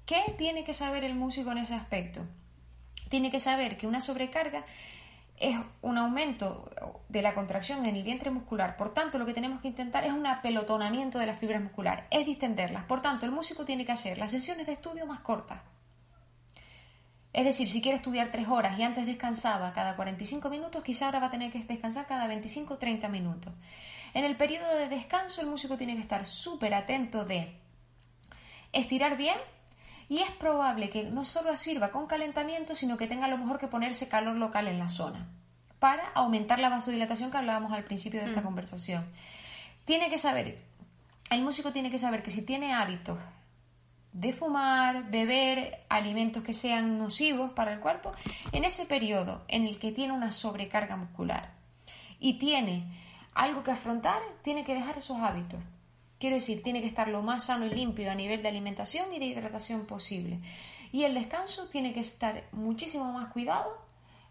[0.05, 2.23] ¿Qué tiene que saber el músico en ese aspecto?
[3.09, 4.65] Tiene que saber que una sobrecarga
[5.37, 6.69] es un aumento
[7.09, 8.77] de la contracción en el vientre muscular.
[8.77, 12.27] Por tanto, lo que tenemos que intentar es un apelotonamiento de las fibras musculares, es
[12.27, 12.87] distenderlas.
[12.87, 15.63] Por tanto, el músico tiene que hacer las sesiones de estudio más cortas.
[17.33, 21.21] Es decir, si quiere estudiar tres horas y antes descansaba cada 45 minutos, quizá ahora
[21.21, 23.55] va a tener que descansar cada 25 o 30 minutos.
[24.15, 27.57] En el periodo de descanso el músico tiene que estar súper atento de
[28.73, 29.37] estirar bien
[30.09, 33.59] y es probable que no solo sirva con calentamiento, sino que tenga a lo mejor
[33.59, 35.29] que ponerse calor local en la zona
[35.79, 38.45] para aumentar la vasodilatación que hablábamos al principio de esta mm.
[38.45, 39.07] conversación.
[39.85, 40.59] Tiene que saber,
[41.31, 43.19] el músico tiene que saber que si tiene hábitos
[44.13, 48.13] de fumar, beber alimentos que sean nocivos para el cuerpo,
[48.53, 51.53] en ese periodo en el que tiene una sobrecarga muscular
[52.19, 52.85] y tiene
[53.35, 55.61] algo que afrontar, tiene que dejar esos hábitos.
[56.19, 59.19] Quiero decir, tiene que estar lo más sano y limpio a nivel de alimentación y
[59.19, 60.41] de hidratación posible.
[60.93, 63.87] Y el descanso tiene que estar muchísimo más cuidado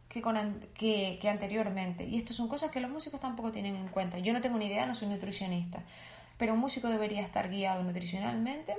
[0.10, 0.36] que, con,
[0.74, 2.06] que, anteriormente.
[2.06, 4.20] Y esto son cosas que los músicos tampoco tienen en cuenta.
[4.20, 5.84] Yo no tengo ni idea, no soy nutricionista,
[6.38, 8.76] pero un músico debería estar guiado nutricionalmente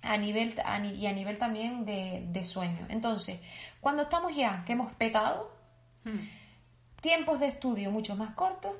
[0.00, 0.54] a nivel,
[0.96, 2.86] y a nivel también de, sueño.
[2.88, 3.40] Entonces,
[3.80, 5.54] cuando estamos ya, que hemos petado,
[6.04, 6.18] hmm.
[7.00, 8.72] tiempos de estudio mucho más cortos,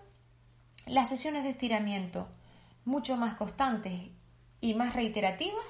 [0.87, 2.29] las sesiones de estiramiento
[2.85, 3.93] mucho más constantes
[4.61, 5.65] y más reiterativas,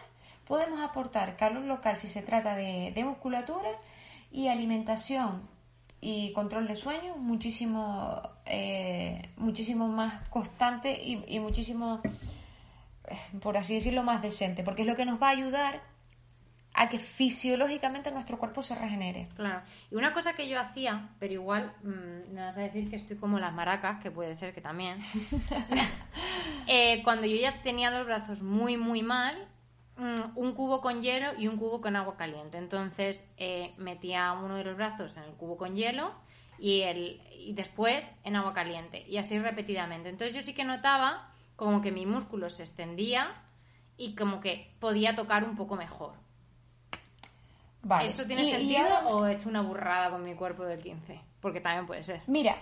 [0.47, 3.71] podemos aportar calor local si se trata de, musculatura
[4.31, 5.49] y alimentación
[6.01, 13.75] y control de sueño muchísimo, eh, muchísimo más constante y, y muchísimo, eh, por así
[13.75, 15.92] decirlo, más decente, porque es lo que nos va a ayudar
[16.75, 19.29] a que fisiológicamente nuestro cuerpo se regenere.
[19.37, 19.63] Claro.
[19.91, 23.17] Y una cosa que yo hacía, pero igual mm, me vas a decir que estoy
[23.17, 24.99] como las maracas, que puede ser que también.
[26.69, 29.49] Eh, cuando yo ya tenía los brazos muy, muy mal,
[29.97, 32.57] mm, un cubo con hielo y un cubo con agua caliente.
[32.57, 36.15] Entonces eh, metía uno de los brazos en el cubo con hielo
[36.59, 39.05] y, el, y después en agua caliente.
[39.09, 40.09] Y así repetidamente.
[40.09, 43.35] Entonces yo sí que notaba como que mi músculo se extendía
[43.97, 46.15] y como que podía tocar un poco mejor.
[48.03, 51.21] ¿Eso tiene sentido o he hecho una burrada con mi cuerpo del 15?
[51.41, 52.23] Porque también puede ser.
[52.27, 52.59] Mira,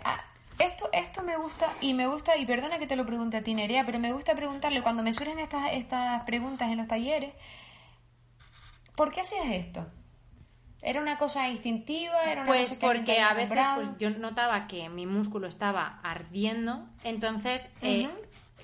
[0.59, 3.54] esto, esto me gusta y me gusta, y perdona que te lo pregunte a ti,
[3.54, 7.35] Nerea, pero me gusta preguntarle cuando me surgen estas, estas preguntas en los talleres,
[8.96, 9.87] ¿por qué hacías esto?
[10.83, 12.22] ¿Era una cosa instintiva?
[12.24, 16.00] ¿Era una Pues cosa que porque a veces pues, yo notaba que mi músculo estaba
[16.02, 18.09] ardiendo, entonces, eh,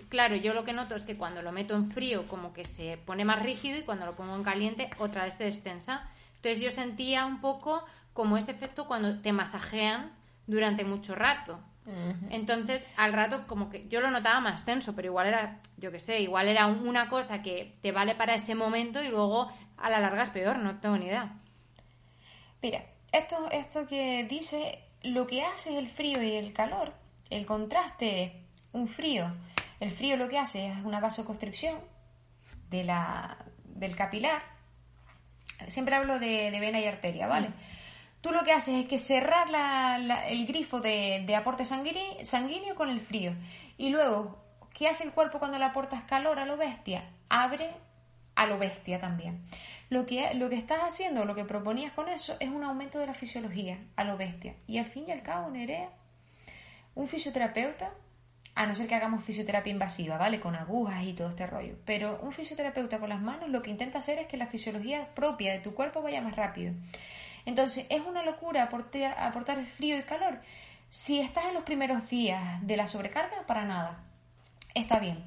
[0.09, 2.97] claro, yo lo que noto es que cuando lo meto en frío como que se
[2.97, 6.11] pone más rígido y cuando lo pongo en caliente otra vez se destensa.
[6.49, 10.13] Entonces yo sentía un poco como ese efecto cuando te masajean
[10.47, 11.59] durante mucho rato.
[12.31, 15.99] Entonces, al rato, como que yo lo notaba más tenso, pero igual era, yo qué
[16.01, 19.91] sé, igual era un- una cosa que te vale para ese momento y luego a
[19.91, 21.35] la larga es peor, no tengo ni idea.
[22.63, 26.93] Mira, esto, esto que dice, lo que hace el frío y el calor,
[27.31, 29.33] el contraste, un frío,
[29.81, 31.79] el frío lo que hace es una vasoconstricción
[32.71, 34.43] de la, del capilar.
[35.69, 37.51] Siempre hablo de, de vena y arteria, ¿vale?
[38.21, 42.25] Tú lo que haces es que cerrar la- la- el grifo de, de aporte sanguíneo,
[42.25, 43.33] sanguíneo con el frío.
[43.79, 44.42] Y luego,
[44.75, 47.05] ¿qué hace el cuerpo cuando le aportas calor a lo bestia?
[47.29, 47.71] Abre
[48.35, 49.45] a lo bestia también.
[49.88, 53.07] Lo que, lo que estás haciendo, lo que proponías con eso, es un aumento de
[53.07, 54.55] la fisiología a lo bestia.
[54.66, 55.88] Y al fin y al cabo, Nerea,
[56.95, 57.90] un fisioterapeuta,
[58.57, 60.40] a no ser que hagamos fisioterapia invasiva, ¿vale?
[60.40, 61.77] Con agujas y todo este rollo.
[61.85, 65.53] Pero un fisioterapeuta con las manos lo que intenta hacer es que la fisiología propia
[65.53, 66.73] de tu cuerpo vaya más rápido.
[67.45, 70.40] Entonces, es una locura aportar, frío y calor.
[70.88, 73.99] Si estás en los primeros días de la sobrecarga, para nada.
[74.75, 75.23] Está bien.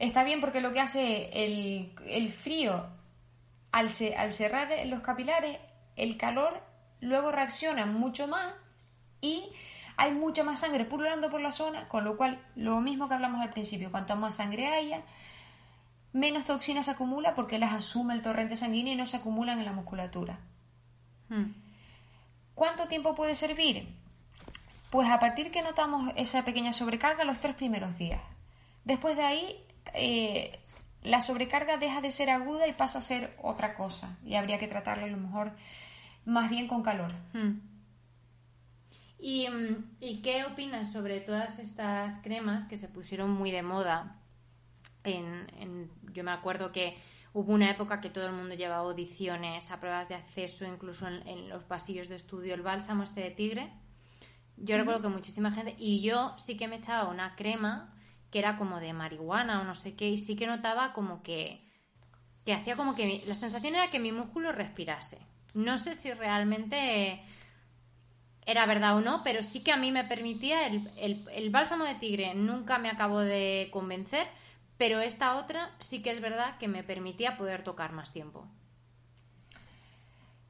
[0.00, 2.88] Está bien porque lo que hace el, frío,
[3.70, 5.58] al cerrar los capilares,
[5.94, 6.60] el calor
[7.00, 8.52] luego reacciona mucho más
[9.20, 9.52] y
[9.96, 13.40] hay mucha más sangre pululando por la zona, con lo cual, lo mismo que hablamos
[13.40, 15.02] al principio, cuanto más sangre haya,
[16.12, 19.64] menos toxinas se acumula porque las asume el torrente sanguíneo y no se acumulan en
[19.64, 20.38] la musculatura.
[21.28, 21.52] Hmm.
[22.54, 23.88] ¿Cuánto tiempo puede servir?
[24.90, 28.20] Pues a partir que notamos esa pequeña sobrecarga los tres primeros días.
[28.84, 30.60] Después de ahí, eh,
[31.02, 34.16] la sobrecarga deja de ser aguda y pasa a ser otra cosa.
[34.24, 35.52] Y habría que tratarla a lo mejor
[36.24, 37.12] más bien con calor.
[37.32, 37.73] Hmm.
[39.24, 44.20] ¿Y, mm, ¿Y qué opinas sobre todas estas cremas que se pusieron muy de moda?
[45.02, 46.94] En, en- yo me acuerdo que
[47.32, 51.26] hubo una época que todo el mundo llevaba audiciones a pruebas de acceso, incluso en,
[51.26, 53.70] en los pasillos de estudio, el bálsamo este de tigre.
[54.58, 57.94] Yo recuerdo que muchísima gente, y yo sí que me echaba una crema
[58.30, 61.64] que era como de marihuana o no sé qué, y sí que notaba como que,
[62.44, 65.18] que hacía como que mi- la sensación era que mi músculo respirase.
[65.54, 67.22] No sé si realmente
[68.46, 71.84] era verdad o no, pero sí que a mí me permitía el, el- el bálsamo
[71.84, 74.26] de tigre nunca me acabó de convencer,
[74.76, 78.46] pero esta otra sí que es verdad que me permitía poder tocar más tiempo.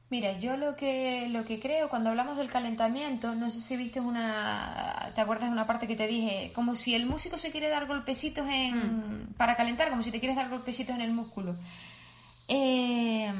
[0.09, 3.99] Mira, yo lo que, lo que creo cuando hablamos del calentamiento, no sé si viste
[3.99, 6.51] una, ¿te acuerdas de una parte que te dije?
[6.53, 10.37] Como si el músico se quiere dar golpecitos en, para calentar, como si te quieres
[10.37, 11.55] dar golpecitos en el músculo.
[12.47, 13.33] Eh,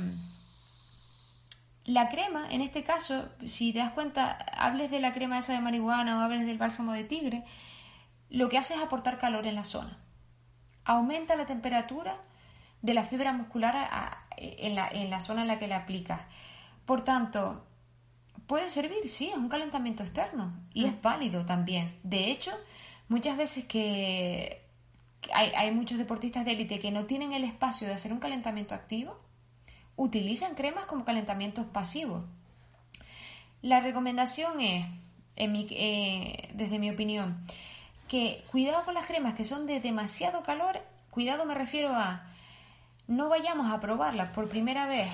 [1.85, 5.59] la crema, en este caso, si te das cuenta, hables de la crema esa de
[5.61, 7.43] marihuana o hables del bálsamo de tigre,
[8.29, 9.97] lo que hace es aportar calor en la zona.
[10.83, 12.17] Aumenta la temperatura
[12.81, 15.77] de la fibra muscular a- a- en, la, en la zona en la que la
[15.77, 16.21] aplicas.
[16.85, 17.65] Por tanto,
[18.47, 21.95] puede servir, sí, es un calentamiento externo y es válido también.
[22.03, 22.51] De hecho,
[23.09, 24.61] muchas veces que
[25.21, 28.19] que hay, hay muchos deportistas de élite que no tienen el espacio de hacer un
[28.19, 29.19] calentamiento activo,
[29.95, 32.23] utilizan cremas como calentamientos pasivos.
[33.61, 34.85] La recomendación es,
[35.35, 37.45] eh, desde mi opinión,
[38.07, 42.31] que cuidado con las cremas que son de demasiado calor, cuidado me refiero a
[43.07, 45.07] no vayamos a probarlas por primera vez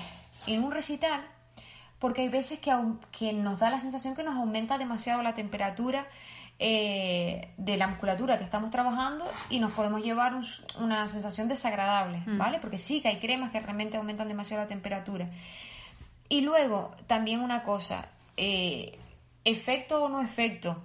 [0.46, 1.22] en un recital,
[1.98, 2.72] porque hay veces que,
[3.16, 6.06] que nos da la sensación que nos aumenta demasiado la temperatura
[6.64, 10.46] eh, de la musculatura que estamos trabajando y nos podemos llevar un-
[10.78, 12.60] una sensación desagradable, ¿vale?
[12.60, 15.28] Porque sí que hay cremas que realmente aumentan demasiado la temperatura.
[16.28, 18.96] Y luego, también una cosa, eh,
[19.44, 20.80] efecto o no efecto,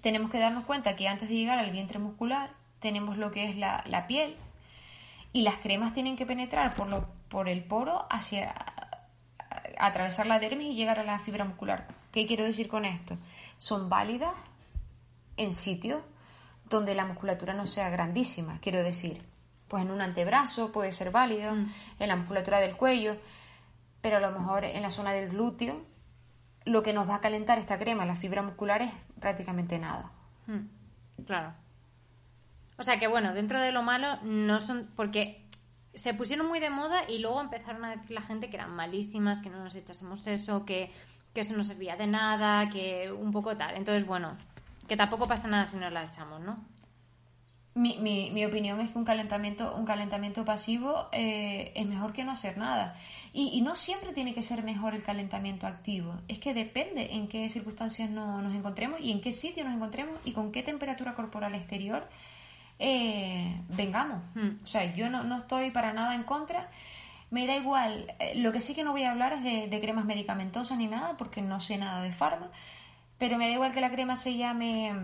[0.00, 3.56] tenemos que darnos cuenta que antes de llegar al vientre muscular tenemos lo que es
[3.56, 4.34] la, la piel
[5.32, 10.40] y las cremas tienen que penetrar por, lo, por el poro hacia a- atravesar la
[10.40, 11.86] dermis y llegar a la fibra muscular.
[12.12, 13.16] ¿Qué quiero decir con esto?
[13.58, 14.32] Son válidas
[15.36, 16.02] en sitios
[16.68, 19.22] donde la musculatura no sea grandísima, quiero decir.
[19.68, 23.16] Pues en un antebrazo puede ser válido, en la musculatura del cuello,
[24.00, 25.84] pero a lo mejor en la zona del glúteo
[26.64, 30.10] lo que nos va a calentar esta crema, la fibra muscular, es prácticamente nada.
[30.46, 30.66] Hmm,
[31.24, 31.54] Claro.
[32.78, 35.48] O sea que bueno, dentro de lo malo no son porque
[35.94, 39.40] se pusieron muy de moda y luego empezaron a decir la gente que eran malísimas,
[39.40, 40.92] que no nos echásemos eso, que,
[41.32, 43.76] que eso no servía de nada, que un poco tal.
[43.76, 44.36] Entonces, bueno,
[44.86, 46.64] que tampoco pasa nada si nos la echamos, ¿no?
[47.76, 52.24] mi, mi, mi, opinión es que un calentamiento, un calentamiento pasivo eh, es mejor que
[52.24, 52.98] no hacer nada.
[53.34, 56.14] Y, y, no siempre tiene que ser mejor el calentamiento activo.
[56.26, 60.18] Es que depende en qué circunstancias no, nos encontremos y en qué sitio nos encontremos
[60.24, 62.08] y con qué temperatura corporal exterior
[62.78, 64.22] eh, vengamos.
[64.34, 64.64] Hmm.
[64.64, 66.70] O sea, yo no, no, estoy para nada en contra.
[67.30, 68.14] Me da igual.
[68.20, 70.86] Eh, lo que sí que no voy a hablar es de, de cremas medicamentosas ni
[70.86, 72.50] nada porque no sé nada de farma.
[73.18, 74.94] Pero me da igual que la crema se llame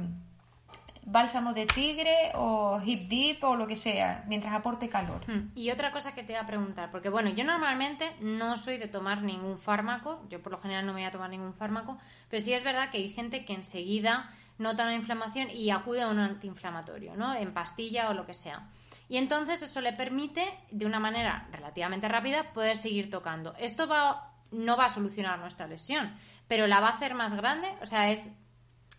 [1.05, 5.23] bálsamo de tigre o hip dip o lo que sea, mientras aporte calor.
[5.27, 5.51] Hmm.
[5.55, 8.89] Y otra cosa que te voy a preguntar, porque bueno, yo normalmente no soy de
[8.89, 11.99] tomar ningún fármaco, yo por lo general no me voy a tomar ningún fármaco,
[12.31, 16.09] pero sí es verdad que hay gente que enseguida nota una inflamación y acude a
[16.09, 17.35] un antiinflamatorio, ¿no?
[17.35, 18.69] En pastilla o lo que sea.
[19.09, 23.55] Y entonces eso le permite, de una manera relativamente rápida, poder seguir tocando.
[23.59, 26.15] Esto va, no va a solucionar nuestra lesión,
[26.49, 28.33] pero la va a hacer más grande, o sea, es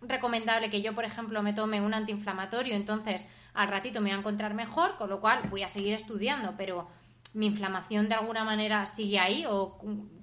[0.01, 4.19] recomendable que yo, por ejemplo, me tome un antiinflamatorio, entonces al ratito me voy a
[4.19, 6.87] encontrar mejor, con lo cual voy a seguir estudiando, pero
[7.33, 9.79] mi inflamación de alguna manera sigue ahí o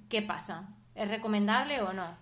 [0.08, 0.68] qué pasa?
[0.94, 2.16] ¿Es recomendable o no?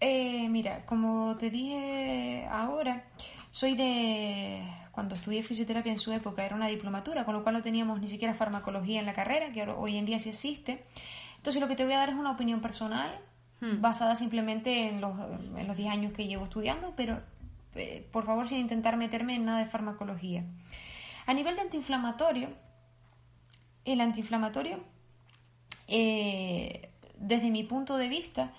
[0.00, 3.04] Eh, mira, como te dije ahora,
[3.50, 4.62] soy de...
[4.90, 8.08] Cuando estudié fisioterapia en su época era una diplomatura, con lo cual no teníamos ni
[8.08, 10.86] siquiera farmacología en la carrera, que hoy en día sí existe.
[11.36, 13.10] Entonces lo que te voy a dar es una opinión personal
[13.60, 13.80] Hmm.
[13.80, 15.14] basada simplemente en los,
[15.56, 17.22] en los 10 años que llevo estudiando, pero
[17.74, 20.44] eh, por favor sin intentar meterme en nada de farmacología.
[21.26, 22.50] A nivel de antiinflamatorio,
[23.86, 24.80] el antiinflamatorio,
[25.88, 28.52] eh, desde mi punto de vista,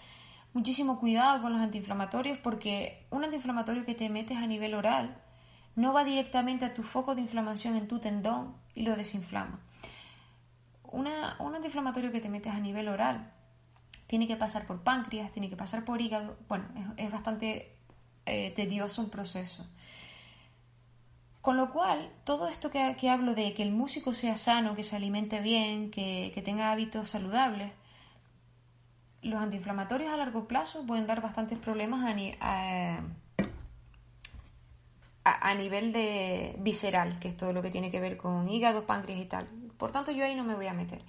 [0.54, 5.16] muchísimo cuidado con los antiinflamatorios porque un antiinflamatorio que te metes a nivel oral
[5.76, 9.60] no va directamente a tu foco de inflamación en tu tendón y lo desinflama.
[10.92, 13.32] Un antiinflamatorio que te metes a nivel oral
[14.08, 16.38] tiene que pasar por páncreas, tiene que pasar por hígado.
[16.48, 17.76] Bueno, es, bastante
[18.26, 19.68] eh, tedioso un proceso.
[21.42, 24.96] Con lo cual, todo esto que, hablo de que el músico sea sano, que se
[24.96, 27.72] alimente bien, que, tenga hábitos saludables,
[29.22, 32.04] los antiinflamatorios a largo plazo pueden dar bastantes problemas
[32.42, 33.02] a,
[35.24, 39.20] a, nivel de visceral, que es todo lo que tiene que ver con hígado, páncreas
[39.20, 39.48] y tal.
[39.78, 41.02] Por tanto, yo ahí no me voy a meter.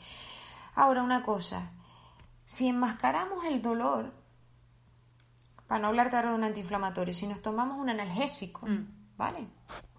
[0.74, 1.70] Ahora, una cosa,
[2.49, 4.11] si enmascaramos el dolor,
[5.66, 9.16] para no hablar ahora de un antiinflamatorio, si nos tomamos un analgésico, mm.
[9.18, 9.49] ¿vale?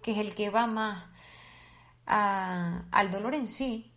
[0.02, 1.04] Que es el que va más
[2.06, 3.94] al dolor en sí,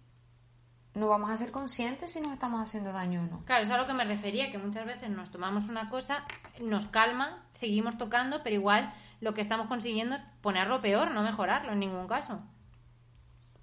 [0.94, 3.44] no vamos a ser conscientes si nos estamos haciendo daño o no.
[3.46, 6.24] Claro, eso es a lo que me refería, que muchas veces nos tomamos una cosa,
[6.62, 11.72] nos calma, seguimos tocando, pero igual lo que estamos consiguiendo es ponerlo peor, no mejorarlo
[11.72, 12.44] en ningún caso.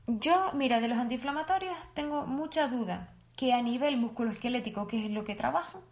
[0.08, 5.24] Yo, mira, de los antiinflamatorios tengo mucha duda que a nivel musculoesquelético, que es lo
[5.24, 5.82] que trabajo,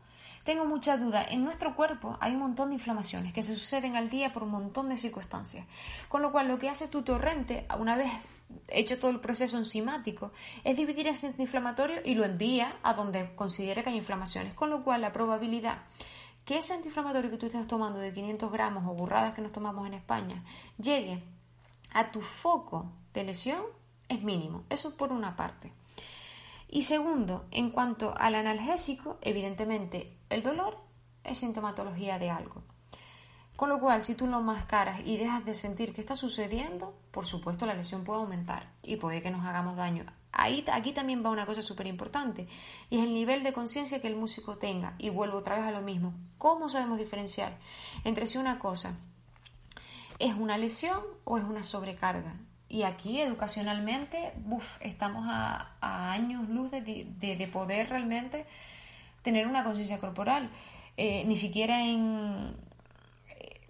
[0.44, 1.24] tengo mucha duda.
[1.24, 4.51] En nuestro cuerpo hay un montón de inflamaciones que se suceden al día por un
[4.51, 5.66] montón de circunstancias.
[6.11, 8.12] Con lo cual, lo que hace tu torrente, una vez
[8.68, 10.30] hecho todo el proceso enzimático,
[10.62, 14.53] es dividir ese antiinflamatorio y lo envía a donde considera que hay inflamaciones.
[14.53, 15.78] Con lo cual, la probabilidad
[16.44, 19.86] que ese antiinflamatorio que tú estás tomando de 500 gramos o burradas que nos tomamos
[19.86, 20.44] en España
[20.76, 21.22] llegue
[21.94, 23.62] a tu foco de lesión
[24.11, 24.64] es mínimo.
[24.68, 25.72] Eso por una parte.
[26.68, 30.76] Y segundo, en cuanto al analgésico, evidentemente el dolor
[31.24, 32.62] es sintomatología de algo.
[33.56, 37.26] Con lo cual, si tú lo mascaras y dejas de sentir que está sucediendo, por
[37.26, 40.04] supuesto la lesión puede aumentar y puede que nos hagamos daño.
[40.30, 42.46] Ahí, aquí también va una cosa súper importante
[42.90, 44.94] y es el nivel de conciencia que el músico tenga.
[44.98, 46.14] Y vuelvo otra vez a lo mismo.
[46.36, 47.58] ¿Cómo sabemos diferenciar
[48.04, 48.94] entre si una cosa
[50.18, 52.36] es una lesión o es una sobrecarga?
[52.68, 54.32] Y aquí educacionalmente,
[54.80, 58.46] estamos a, años luz de, poder realmente
[59.22, 60.50] tener una conciencia corporal.
[60.96, 62.54] Eh, ni siquiera en
[63.28, 63.60] eh,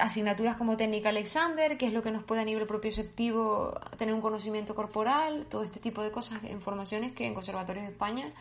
[0.00, 4.20] asignaturas como técnica Alexander, que es lo que nos puede a nivel propioceptivo tener un
[4.20, 8.32] conocimiento corporal, todo este tipo de cosas, informaciones que en conservatorios de España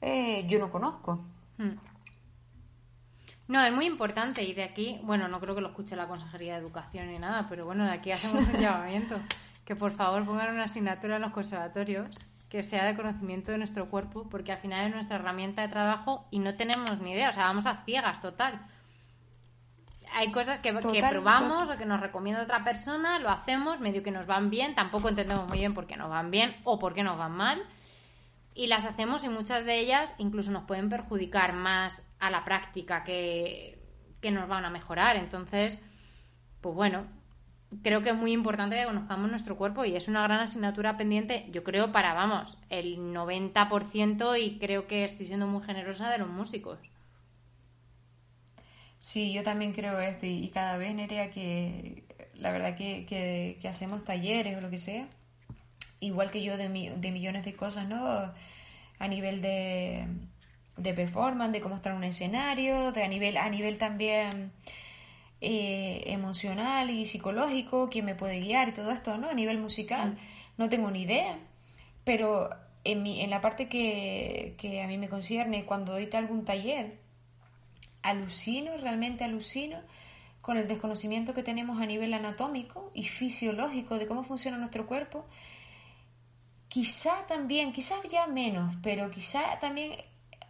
[0.00, 1.24] eh, yo no conozco.
[1.58, 1.76] Hmm.
[3.48, 6.54] No, es muy importante y de aquí, bueno, no creo que lo escuche la Consejería
[6.54, 9.16] de Educación ni nada, pero bueno, de aquí hacemos un llamamiento.
[9.64, 12.08] Que por favor pongan una asignatura en los conservatorios
[12.48, 16.26] que sea de conocimiento de nuestro cuerpo, porque al final es nuestra herramienta de trabajo
[16.30, 18.60] y no tenemos ni idea, o sea, vamos a ciegas total.
[20.14, 24.12] Hay cosas que, que probamos o que nos recomienda otra persona, lo hacemos, medio que
[24.12, 27.02] nos van bien, tampoco entendemos muy bien por qué nos van bien o por qué
[27.02, 27.62] nos van mal
[28.56, 33.04] y las hacemos y muchas de ellas incluso nos pueden perjudicar más a la práctica
[33.04, 33.78] que,
[34.32, 35.16] nos van a mejorar.
[35.16, 35.78] Entonces,
[36.60, 37.06] pues bueno,
[37.84, 41.46] creo que es muy importante que conozcamos nuestro cuerpo y es una gran asignatura pendiente,
[41.52, 46.28] yo creo, para, vamos, el 90% y creo que estoy siendo muy generosa de los
[46.28, 46.80] músicos.
[48.98, 52.02] Sí, yo también creo esto y, cada vez, Nerea, que
[52.34, 55.06] la verdad que, hacemos talleres o lo que sea,
[56.00, 58.32] igual que yo de, de millones de cosas, ¿no?
[58.98, 60.08] A nivel de,
[60.76, 64.52] de performance, de cómo estar en un escenario, de a nivel, a nivel también
[65.40, 69.28] eh, emocional y psicológico, quién me puede guiar y todo esto, ¿no?
[69.28, 70.16] A nivel musical, mm.
[70.58, 71.38] no tengo ni idea,
[72.04, 72.50] pero
[72.84, 76.98] en, mi, en la parte que, que a mí me concierne, cuando doy algún taller,
[78.02, 79.80] alucino, realmente alucino
[80.40, 85.26] con el desconocimiento que tenemos a nivel anatómico y fisiológico de cómo funciona nuestro cuerpo.
[86.68, 89.96] Quizá también, quizás ya menos, pero quizá también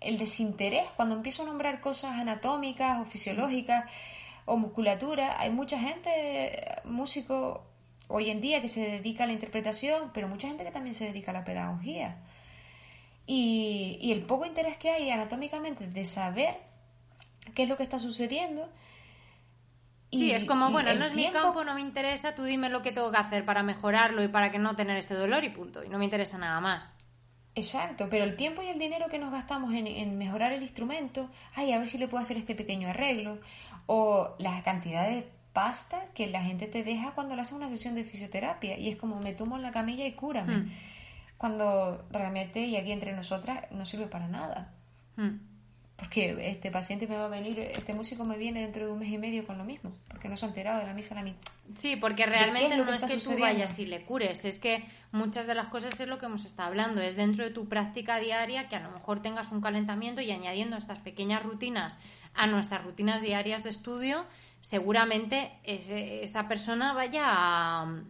[0.01, 3.91] el desinterés cuando empiezo a nombrar cosas anatómicas o fisiológicas
[4.45, 5.41] o musculatura.
[5.41, 7.67] Hay mucha gente, músico
[8.09, 11.07] hoy en día, que se dedica a la interpretación, pero mucha gente que también se
[11.07, 12.19] dedica a la pedagogía.
[13.27, 16.57] Y, y el poco interés que hay anatómicamente de saber
[17.55, 18.69] qué es lo que está sucediendo
[20.13, 22.93] sí, es como, bueno, no es mi campo, no me interesa, tú dime lo que
[22.93, 25.85] tengo que hacer para mejorarlo y para que no tener este dolor y punto.
[25.85, 26.95] Y no me interesa nada más.
[27.57, 31.73] Exacto, pero el tiempo y el dinero que nos gastamos en, mejorar el instrumento, ay,
[31.73, 33.39] a ver si le puedo hacer este pequeño arreglo,
[33.87, 37.95] o la cantidad de pasta que la gente te deja cuando le hace una sesión
[37.95, 40.73] de fisioterapia, y es como me tomo en la camilla y cúrame, hmm.
[41.39, 44.75] cuando realmente, y aquí entre nosotras, no sirve para nada.
[45.17, 45.56] Hmm
[45.97, 49.09] porque este paciente me va a venir, este músico me viene dentro de un mes
[49.09, 51.25] y medio con lo mismo, porque no se ha enterado de la misa a la
[51.25, 51.41] mitad.
[51.75, 55.55] Sí, porque realmente no es que tú vayas y le cures, es que muchas de
[55.55, 58.77] las cosas es lo que hemos estado hablando, es dentro de tu práctica diaria que
[58.77, 61.99] a lo mejor tengas un calentamiento y añadiendo estas pequeñas rutinas
[62.35, 64.27] a nuestras rutinas diarias de estudio,
[64.61, 68.03] seguramente esa persona vaya a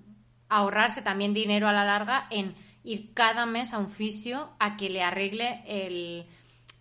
[0.48, 4.90] ahorrarse también dinero a la larga en ir cada mes a un fisio a que
[4.90, 6.26] le arregle el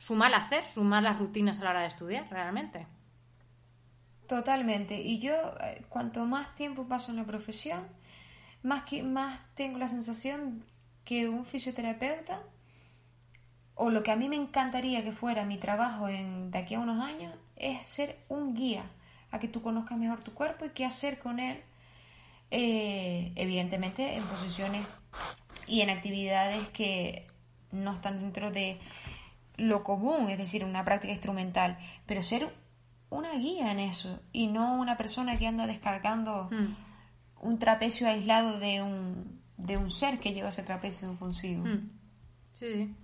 [0.06, 2.86] su mal hacer, su malas rutinas a la hora de estudiar, realmente.
[4.28, 5.02] Totalmente.
[5.02, 7.88] Y yo, eh, cuanto más tiempo paso en la profesión,
[8.62, 10.64] más, que, más tengo la sensación
[11.06, 12.44] que un fisioterapeuta,
[13.74, 16.80] o lo que a mí me encantaría que fuera mi trabajo en, de aquí a
[16.82, 18.84] unos años, es ser un guía
[19.32, 21.64] a que tú conozcas mejor tu cuerpo y qué hacer con él,
[22.52, 24.86] eh, evidentemente en posiciones
[25.66, 27.26] y en actividades que
[27.72, 28.80] no están dentro de
[29.58, 32.50] lo común, es decir, una práctica instrumental, pero ser
[33.10, 36.76] una guía en eso y no una persona que anda descargando hmm.
[37.42, 41.64] un trapecio aislado de un, de un ser que lleva ese trapecio consigo.
[41.64, 41.90] Hmm.
[42.54, 42.96] Sí, sí.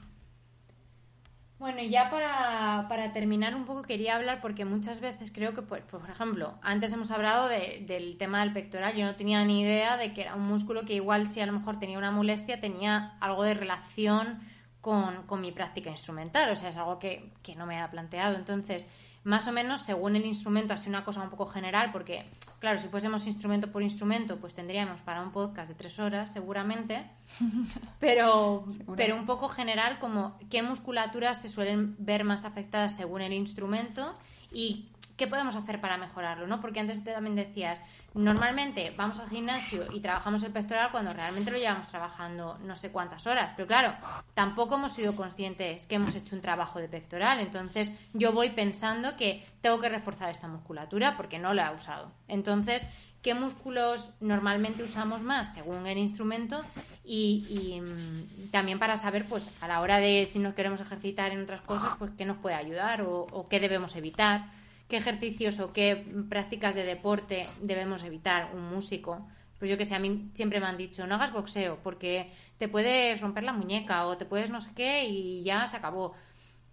[1.62, 5.62] Bueno, y ya para, para, terminar un poco quería hablar porque muchas veces creo que,
[5.62, 9.96] por, por ejemplo, antes hemos hablado del tema del pectoral, yo no tenía ni idea
[9.96, 13.16] de que era un músculo que igual si a lo mejor tenía una molestia tenía
[13.20, 14.40] algo de relación
[14.82, 18.36] con, con, mi práctica instrumental, o sea, es algo que, que, no me ha planteado.
[18.36, 18.86] Entonces,
[19.24, 22.26] más o menos, según el instrumento, así una cosa un poco general, porque,
[22.60, 27.06] claro, si fuésemos instrumento por instrumento, pues tendríamos para un podcast de tres horas, seguramente,
[28.00, 28.66] pero,
[28.96, 34.18] pero un poco general, como qué musculaturas se suelen ver más afectadas según el instrumento
[34.52, 36.60] y qué podemos hacer para mejorarlo, ¿no?
[36.60, 37.80] Porque antes te también decías,
[38.14, 42.92] normalmente vamos al gimnasio y trabajamos el pectoral cuando realmente lo llevamos trabajando no sé
[42.92, 43.54] cuántas horas.
[43.56, 43.96] Pero claro,
[44.34, 47.40] tampoco hemos sido conscientes que hemos hecho un trabajo de pectoral.
[47.40, 52.12] Entonces yo voy pensando que tengo que reforzar esta musculatura porque no la he usado.
[52.28, 52.84] Entonces,
[53.22, 56.60] ¿qué músculos normalmente usamos más según el instrumento?
[57.06, 61.44] Y, mm, también para saber, pues, a la hora de si nos queremos ejercitar en
[61.44, 64.61] otras cosas, pues qué nos puede ayudar o, o qué debemos evitar
[64.92, 69.26] qué ejercicios o qué prácticas de deporte debemos evitar un músico.
[69.58, 72.68] Pues yo que sé, a mí siempre me han dicho, no hagas boxeo porque te
[72.68, 76.14] puedes romper la muñeca o te puedes no sé qué y ya se acabó.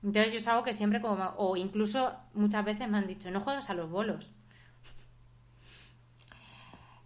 [0.03, 3.41] Entonces yo es algo que siempre como, o incluso muchas veces me han dicho, no
[3.41, 4.33] juegas a los bolos.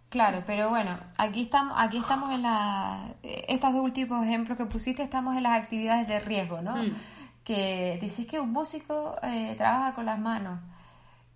[0.09, 5.03] Claro, pero bueno, aquí estamos, aquí estamos en la, estos dos últimos ejemplos que pusiste,
[5.03, 6.77] estamos en las actividades de riesgo, ¿no?
[6.77, 6.91] Mm.
[7.43, 10.59] Que dices que un músico eh, trabaja con las manos.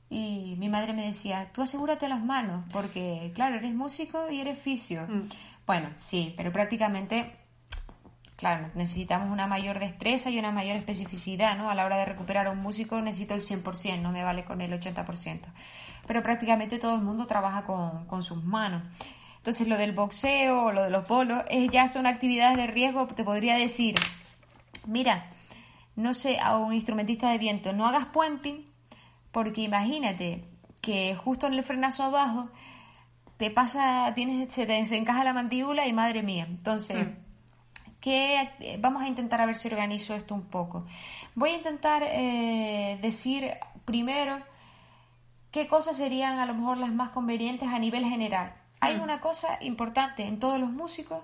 [0.10, 4.58] Y mi madre me decía, tú asegúrate las manos, porque claro, eres músico y eres
[4.58, 5.06] fisio.
[5.08, 5.30] Mm.
[5.66, 7.36] Bueno, sí, pero prácticamente,
[8.38, 11.70] claro, necesitamos una mayor destreza y una mayor especificidad, ¿no?
[11.70, 14.62] A la hora de recuperar a un músico necesito el 100%, no me vale con
[14.62, 15.42] el 80%.
[16.08, 18.84] Pero prácticamente todo el mundo trabaja con, con sus manos.
[19.38, 23.08] Entonces lo del boxeo o lo de los polos es, ya son actividades de riesgo,
[23.08, 23.96] te podría decir,
[24.86, 25.32] mira,
[25.98, 28.67] no sé, a un instrumentista de viento, no hagas puenting
[29.32, 30.46] porque imagínate
[30.82, 32.50] que justo en el frenazo abajo
[33.38, 36.46] te pasa, tienes, se te desencaja la mandíbula y madre mía.
[36.50, 37.92] Entonces, mm.
[38.02, 40.86] ¿qué, vamos a intentar a ver si organizo esto un poco.
[41.36, 43.52] Voy a intentar eh, decir
[43.86, 44.40] primero
[45.52, 48.54] qué cosas serían a lo mejor las más convenientes a nivel general.
[48.80, 49.04] Hay Mm.
[49.04, 51.24] una cosa importante en todos los músicos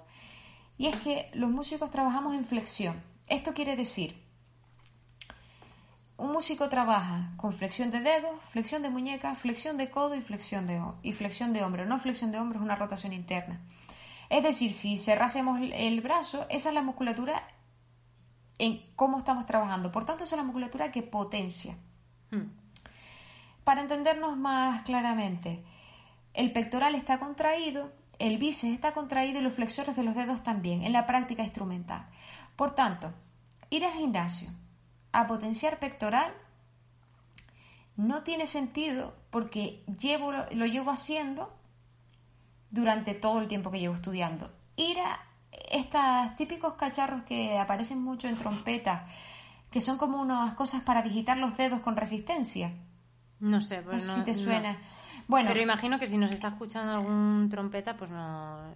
[0.77, 3.01] y es que los músicos trabajamos en flexión.
[3.27, 4.22] Esto quiere decir,
[6.17, 10.67] un músico trabaja con flexión de dedos, flexión de muñeca, flexión de codo y flexión
[10.67, 11.85] de, y flexión de hombro.
[11.85, 13.59] No flexión de hombro, es una rotación interna.
[14.29, 17.47] Es decir, si cerrásemos el- brazo, esa es la musculatura
[18.57, 19.91] en cómo estamos trabajando.
[19.91, 21.75] Por tanto, esa es la musculatura que potencia.
[22.31, 22.49] Mm.
[23.63, 25.63] Para entendernos más claramente,
[26.33, 30.83] el pectoral está contraído, el bíceps está contraído y los flexores de los dedos también
[30.83, 32.07] en la práctica instrumental.
[32.55, 33.13] Por tanto,
[33.69, 34.49] ir al gimnasio
[35.13, 36.33] a potenciar pectoral
[37.95, 41.53] no tiene sentido porque llevo, lo llevo haciendo
[42.71, 44.51] durante todo el tiempo que llevo estudiando.
[44.75, 45.19] Ir a
[45.69, 49.03] estos típicos cacharros que aparecen mucho en trompetas,
[49.69, 52.73] que son como unas cosas para digitar los dedos con resistencia.
[53.39, 54.37] No sé, No pues sé no, si te no.
[54.37, 54.77] suena.
[55.27, 58.73] Bueno, Pero imagino que si nos está escuchando algún trompeta, pues no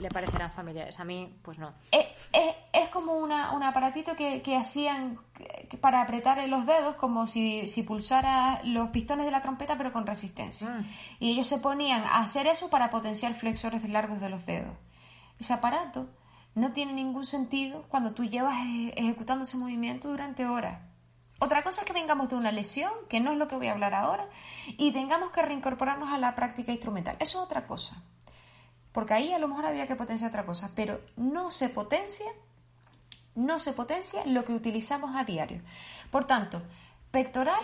[0.00, 0.98] le parecerán familiares.
[1.00, 1.72] A mí, pues no.
[1.90, 5.18] es, es- es como una, un aparatito que, que hacían
[5.76, 10.06] para apretar los dedos, como si, si pulsara los pistones de la trompeta, pero con
[10.06, 10.68] resistencia.
[10.68, 10.90] Mm.
[11.20, 14.76] Y ellos se ponían a hacer eso para potenciar flexores largos de los dedos.
[15.38, 16.08] Ese aparato
[16.54, 20.80] no tiene ningún sentido cuando tú llevas eh, ejecutando ese movimiento durante horas.
[21.40, 23.72] Otra cosa es que vengamos de una lesión, que no es lo que voy a
[23.72, 24.28] hablar ahora,
[24.66, 27.16] y tengamos que reincorporarnos a la práctica instrumental.
[27.20, 28.02] Eso es otra cosa.
[28.90, 32.26] Porque ahí a lo mejor habría que potenciar otra cosa, pero no se potencia,
[33.38, 35.62] no se potencia lo que utilizamos a diario.
[36.10, 36.62] Por tanto,
[37.10, 37.60] pectoral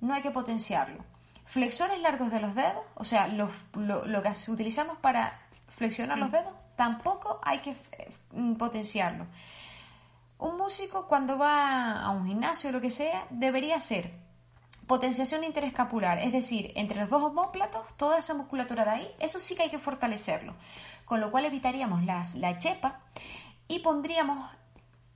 [0.00, 1.04] no hay que potenciarlo.
[1.44, 5.40] Flexores largos de los dedos, o sea, los- lo, lo que utilizamos para
[5.76, 9.26] flexionar los dedos, tampoco hay que eh, mm, potenciarlo.
[10.38, 14.12] Un músico cuando va a un gimnasio o lo que sea, debería hacer
[14.86, 19.56] potenciación interescapular, es decir, entre los dos homóplatos, toda esa musculatura de ahí, eso sí
[19.56, 20.54] que hay que fortalecerlo.
[21.04, 23.00] Con lo cual evitaríamos las, la chepa
[23.66, 24.48] y pondríamos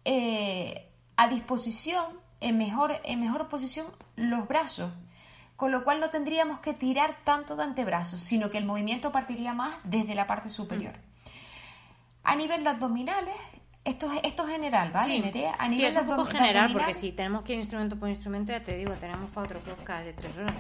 [0.05, 2.07] eh, a disposición,
[2.41, 3.87] en mejor, en mejor posición,
[4.17, 4.93] los brazos.
[5.57, 9.53] Con lo cual no tendríamos que tirar tanto de antebrazos, sino que el movimiento partiría
[9.53, 10.95] más desde la parte superior.
[12.25, 13.37] A nivel de abdominales,
[13.85, 15.55] esto es, esto es general, ¿vale, Sí, Nerea?
[15.59, 18.09] A Sí, nivel es de un poco general, porque si tenemos que ir instrumento por
[18.09, 20.57] instrumento, ya te digo, tenemos para otro podcast de tres horas.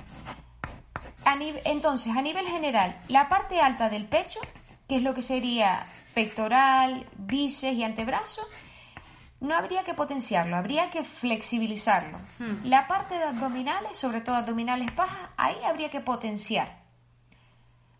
[1.24, 4.40] A entonces, a nivel general, la parte alta del pecho,
[4.88, 8.42] que es lo que sería pectoral, bíceps y antebrazo,
[9.40, 12.18] no habría que potenciarlo, habría que flexibilizarlo.
[12.38, 12.64] Hmm.
[12.64, 16.80] La parte de abdominales, sobre todo abdominales bajas, ahí habría que potenciar.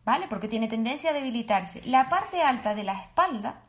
[0.05, 0.27] ¿Vale?
[0.29, 1.83] Porque tiene tendencia a debilitarse.
[1.87, 3.63] La parte alta de la espalda,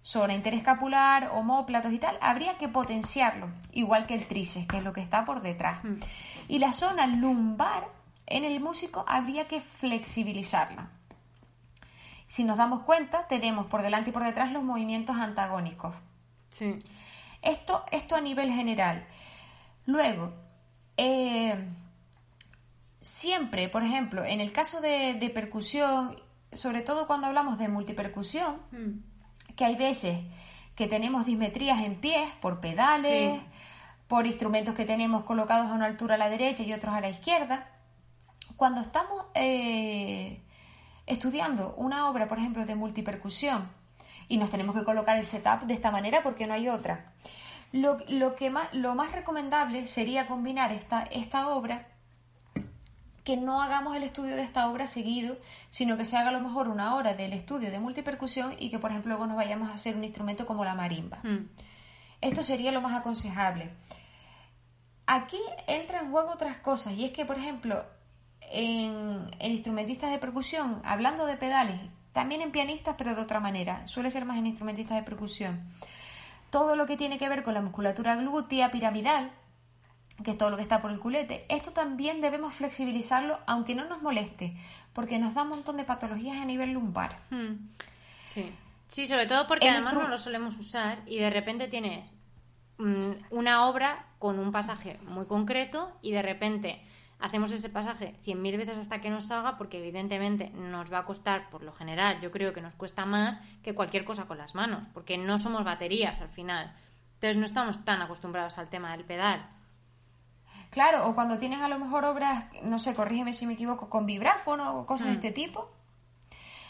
[0.00, 4.92] zona interescapular, homóplatos y tal, habría que potenciarlo, igual que el tríceps, que es lo
[4.92, 5.82] que está por detrás.
[5.84, 5.98] Hmm.
[6.48, 7.88] Y la zona lumbar
[8.26, 10.88] en el músico habría que flexibilizarla.
[12.28, 15.94] Si nos damos cuenta, tenemos por delante y por detrás los movimientos antagónicos.
[16.50, 16.78] Sí.
[17.42, 19.06] Esto, esto a nivel general.
[19.86, 20.32] Luego,
[20.96, 21.68] eh,
[23.00, 26.20] siempre, por ejemplo, en el caso de, de percusión,
[26.52, 29.54] sobre todo cuando hablamos de multipercusión, Mm.
[29.56, 30.20] que hay veces
[30.76, 33.46] que tenemos dismetrías en pies por pedales, Sí.
[34.08, 37.08] por instrumentos que tenemos colocados a una altura a la derecha y otros a la
[37.10, 37.68] izquierda.
[38.56, 40.40] Cuando estamos eh,
[41.06, 43.68] estudiando una obra, por ejemplo, de multipercusión,
[44.28, 47.12] y nos tenemos que colocar el setup de esta manera porque no hay otra,
[47.72, 51.88] lo, lo que más, lo más recomendable sería combinar esta, esta obra
[53.24, 55.36] que no hagamos el estudio de esta obra seguido,
[55.70, 58.78] sino que se haga a lo mejor una hora del estudio de multipercusión y que,
[58.78, 61.20] por ejemplo, luego nos vayamos a hacer un instrumento como la marimba.
[61.22, 61.48] Mm.
[62.20, 63.70] Esto sería lo más aconsejable.
[65.06, 67.84] Aquí entra en juego otras cosas, y es que, por ejemplo,
[68.40, 71.80] en, en instrumentistas de percusión, hablando de pedales,
[72.12, 75.60] también en pianistas, pero de otra manera, suele ser más en instrumentistas de percusión,
[76.50, 79.30] todo lo que tiene que ver con la musculatura glútea piramidal,
[80.22, 83.86] que es todo lo que está por el culete, esto también debemos flexibilizarlo, aunque no
[83.86, 84.54] nos moleste,
[84.92, 87.18] porque nos da un montón de patologías a nivel lumbar.
[87.30, 87.54] Mm.
[88.26, 88.52] Sí.
[88.88, 92.06] Sí, sobre todo porque El además no lo solemos usar y de repente tienes
[92.76, 96.82] mm, una obra con un pasaje muy concreto y de repente
[97.22, 101.04] hacemos ese pasaje cien mil veces hasta que nos salga porque evidentemente nos va a
[101.04, 104.54] costar, por lo general, yo creo que nos cuesta más que cualquier cosa con las
[104.54, 106.74] manos, porque no somos baterías al final.
[107.14, 109.46] Entonces no estamos tan acostumbrados al tema del pedal.
[110.70, 114.06] Claro, o cuando tienes a lo mejor obras, no sé, corrígeme si me equivoco, con
[114.06, 115.16] vibráfono o cosas de Mm.
[115.16, 115.70] este tipo.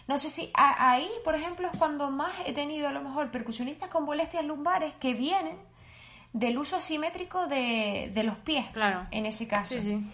[0.08, 3.30] No sé si a- ahí, por ejemplo, es cuando más he tenido a lo mejor
[3.30, 5.56] percusionistas con molestias lumbares que vienen
[6.32, 9.06] del uso asimétrico de, de los pies, Claro.
[9.12, 9.74] en ese caso.
[9.76, 10.06] Sí, sí.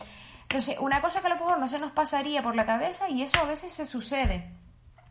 [0.48, 3.20] Entonces, una cosa que a lo mejor no se nos pasaría por la cabeza y
[3.22, 4.50] eso a veces se sucede.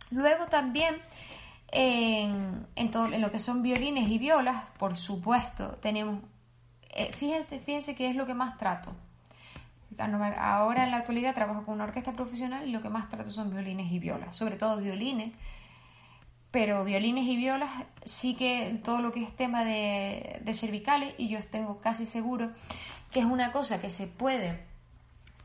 [0.10, 1.00] Luego también
[1.72, 2.66] en,
[3.22, 6.24] lo que son violines y violas, por supuesto, tenemos,
[6.90, 8.96] eh, fíjense, fíjense que es lo que más trato.
[10.00, 13.52] Ahora en la actualidad trabajo con una orquesta profesional y lo que más trato son
[13.52, 15.34] violines y violas, sobre todo violines,
[16.50, 17.70] pero violines y violas
[18.06, 22.52] sí que todo lo que es tema de, de cervicales y yo tengo casi seguro
[23.12, 24.66] que es una cosa que se puede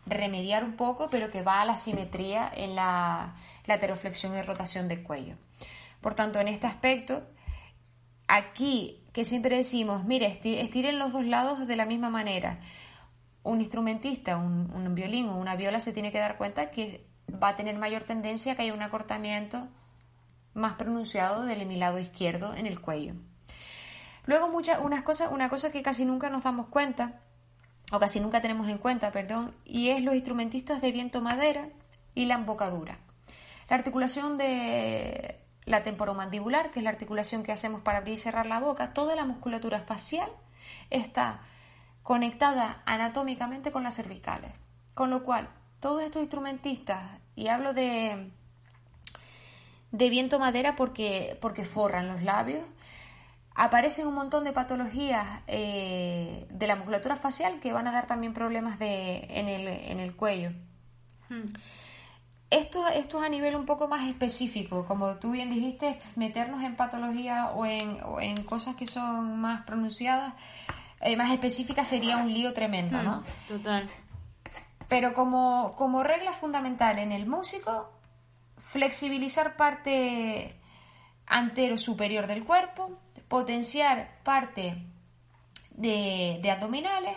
[0.06, 3.36] remediar un poco, pero que va a la simetría en la,
[3.66, 5.36] la heteroflexión y rotación del cuello.
[6.00, 7.22] Por tanto, en este aspecto,
[8.26, 12.60] aquí que siempre decimos, mire, estiren los dos lados de la misma manera.
[13.42, 17.56] Un instrumentista, un, violín o una viola se tiene que dar cuenta que va a
[17.56, 19.68] tener mayor tendencia a que haya un acortamiento
[20.54, 23.14] más pronunciado del lado izquierdo en el cuello.
[24.24, 27.20] Luego muchas, unas cosas, una cosa que casi nunca nos damos cuenta,
[27.92, 31.68] o casi nunca tenemos en cuenta, perdón, y es los instrumentistas de viento madera
[32.14, 32.98] y la embocadura.
[33.68, 38.46] La articulación de la temporomandibular, que es la articulación que hacemos para abrir y cerrar
[38.46, 40.30] la boca, toda la musculatura facial
[40.90, 41.40] está
[42.02, 44.52] conectada anatómicamente con las cervicales.
[44.94, 45.48] Con lo cual,
[45.80, 48.30] todos estos instrumentistas, y hablo de,
[49.90, 52.64] de viento madera porque, porque forran los labios,
[53.54, 58.32] aparecen un montón de patologías eh, de la musculatura facial que van a dar también
[58.32, 60.50] problemas de, en, el, en el cuello.
[61.28, 61.52] Hmm.
[62.50, 66.76] Esto, esto es a nivel un poco más específico, como tú bien dijiste, meternos en
[66.76, 70.34] patología o en, cosas que son más pronunciadas,
[71.00, 73.20] eh, más específicas sería un lío tremendo, ¿no?
[73.20, 73.88] Hmm, total.
[74.86, 77.90] Pero como, como regla fundamental en el músico,
[78.58, 80.54] flexibilizar parte
[81.26, 82.98] antero superior del cuerpo,
[83.32, 84.76] potenciar parte
[85.70, 87.16] de, abdominales,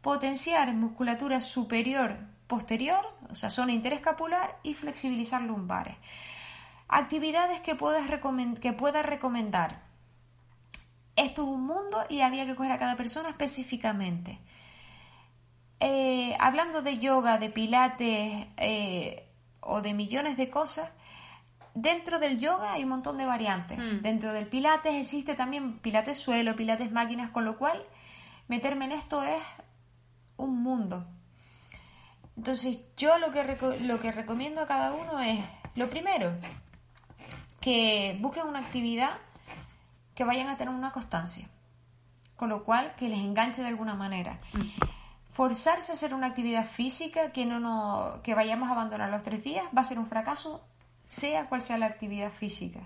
[0.00, 5.96] potenciar musculatura superior posterior, o sea, zona interescapular y flexibilizar lumbares.
[6.86, 8.06] Actividades que puedas
[8.60, 8.72] que
[9.02, 9.82] recomendar.
[11.16, 14.38] Esto es un mundo y había que coger a cada persona específicamente.
[15.80, 19.28] Eh, hablando de yoga, de pilates eh,
[19.58, 20.92] o de millones de cosas,
[21.74, 23.78] dentro del yoga hay un montón de variantes.
[23.78, 24.02] Hmm.
[24.02, 27.84] Dentro del pilates existe también pilates suelo, pilates máquinas, con lo cual
[28.48, 29.42] meterme en esto es
[30.36, 31.06] un mundo.
[32.36, 35.44] Entonces, yo lo que, lo que recomiendo a cada uno es,
[35.74, 36.32] lo primero,
[37.60, 39.10] que busquen una actividad
[40.14, 41.48] que vayan a tener una constancia,
[42.36, 44.40] con lo cual que les enganche de alguna manera.
[44.54, 44.68] Mm.
[45.32, 49.44] Forzarse a hacer una actividad física que no, no que vayamos a abandonar los tres
[49.44, 50.64] días va a ser un fracaso,
[51.10, 52.78] sea cual sea la actividad física.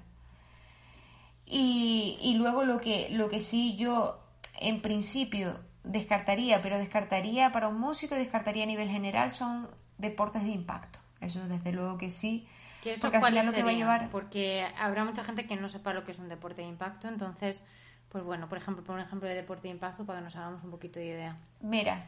[1.45, 4.19] Y, y luego lo que, lo que sí yo
[4.59, 9.69] en principio descartaría, pero descartaría para un músico y descartaría a nivel general son
[9.99, 10.99] deportes de impacto.
[11.21, 12.49] Eso desde luego que sí.
[12.83, 14.09] eso porque lo que va a llevar...
[14.09, 17.63] Porque habrá mucha gente que no sepa lo que es un deporte de impacto, entonces,
[18.09, 20.65] pues bueno, por ejemplo, por un ejemplo de deporte de impacto para que nos hagamos
[20.65, 21.37] un poquito de idea.
[21.61, 22.07] Mira,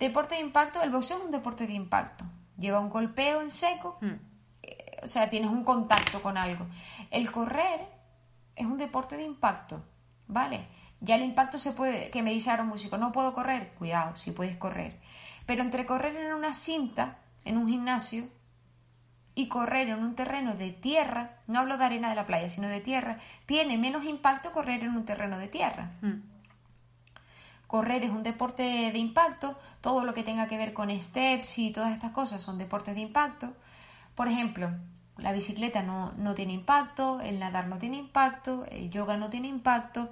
[0.00, 2.24] deporte de impacto, el boxeo es un deporte de impacto.
[2.58, 4.37] Lleva un golpeo en seco, hmm.
[5.02, 6.66] O sea, tienes un contacto con algo.
[7.10, 7.80] El correr
[8.56, 9.82] es un deporte de impacto,
[10.26, 10.66] ¿vale?
[11.00, 14.16] Ya el impacto se puede, que me dice ahora un músico, no puedo correr, cuidado,
[14.16, 14.98] si puedes correr.
[15.46, 18.28] Pero entre correr en una cinta, en un gimnasio,
[19.38, 22.66] y correr en un terreno de tierra, no hablo de arena de la playa, sino
[22.66, 25.92] de tierra, tiene menos impacto correr en un terreno de tierra.
[26.00, 26.22] Mm.
[27.68, 31.70] Correr es un deporte de impacto, todo lo que tenga que ver con steps y
[31.70, 33.54] todas estas cosas son deportes de impacto.
[34.18, 34.72] Por ejemplo,
[35.16, 39.46] la bicicleta no, no tiene impacto, el nadar no tiene impacto, el yoga no tiene
[39.46, 40.10] impacto,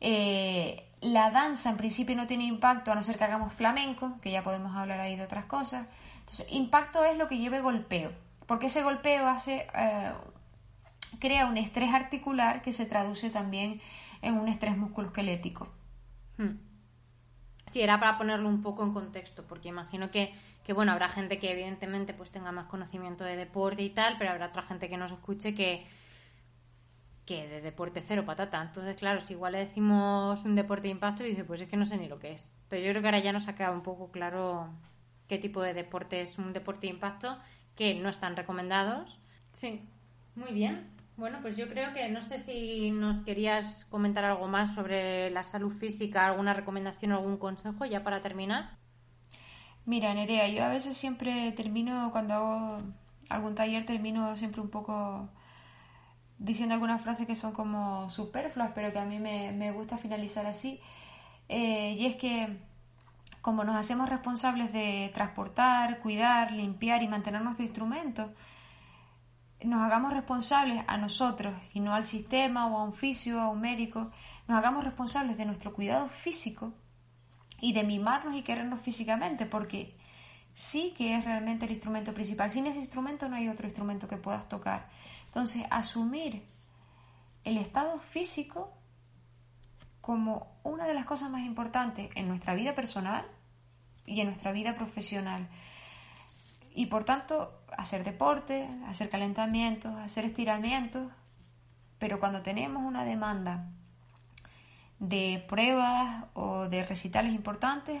[0.00, 4.30] eh, la danza en principio no tiene impacto a no ser que hagamos flamenco, que
[4.30, 5.88] ya podemos hablar ahí de otras cosas.
[6.20, 8.12] Entonces, impacto es lo que lleve golpeo,
[8.46, 10.12] porque ese golpeo hace, eh,
[11.18, 13.80] crea un estrés articular que se traduce también
[14.20, 15.72] en un estrés musculoesquelético.
[16.36, 16.58] Hmm.
[17.70, 20.34] Sí, era para ponerlo un poco en contexto, porque imagino que,
[20.64, 24.30] que, bueno, habrá gente que evidentemente pues tenga más conocimiento de deporte y tal, pero
[24.30, 25.86] habrá otra gente que nos escuche que,
[27.26, 28.62] que de deporte cero patata.
[28.62, 31.76] Entonces, claro, si igual le decimos un deporte de impacto, y dice, pues es que
[31.76, 32.48] no sé ni lo que es.
[32.68, 34.70] Pero yo creo que ahora ya nos ha quedado un poco claro
[35.28, 37.38] qué tipo de deporte es un deporte de impacto,
[37.76, 39.18] que no están recomendados.
[39.52, 39.82] Sí,
[40.34, 40.90] muy bien.
[41.16, 45.44] Bueno, pues yo creo que no sé si nos querías comentar algo más sobre la
[45.44, 48.81] salud física, alguna recomendación algún consejo ya para terminar.
[49.84, 52.82] Mira, Nerea, yo a veces siempre termino, cuando hago
[53.28, 55.28] algún taller, termino siempre un poco
[56.38, 60.80] diciendo algunas frases que son como superfluas, pero que a mí me, gusta finalizar así.
[61.48, 62.58] Eh, y es que
[63.42, 68.30] como nos hacemos responsables de transportar, cuidar, limpiar y mantener nuestros instrumentos,
[69.64, 73.48] nos hagamos responsables a nosotros y no al sistema o a un fisio o a
[73.50, 74.10] un médico,
[74.48, 76.72] nos hagamos responsables de nuestro cuidado físico
[77.62, 79.94] y de mimarnos y querernos físicamente, porque
[80.52, 82.50] sí que es realmente el instrumento principal.
[82.50, 84.88] Sin ese instrumento no hay otro instrumento que puedas tocar.
[85.26, 86.44] Entonces, asumir
[87.44, 88.74] el estado físico
[90.00, 93.24] como una de las cosas más importantes en nuestra vida personal
[94.06, 95.48] y en nuestra vida profesional.
[96.74, 101.12] Y por tanto, hacer deporte, hacer calentamientos, hacer estiramientos,
[102.00, 103.68] pero cuando tenemos una demanda
[105.02, 108.00] de pruebas o de recitales importantes,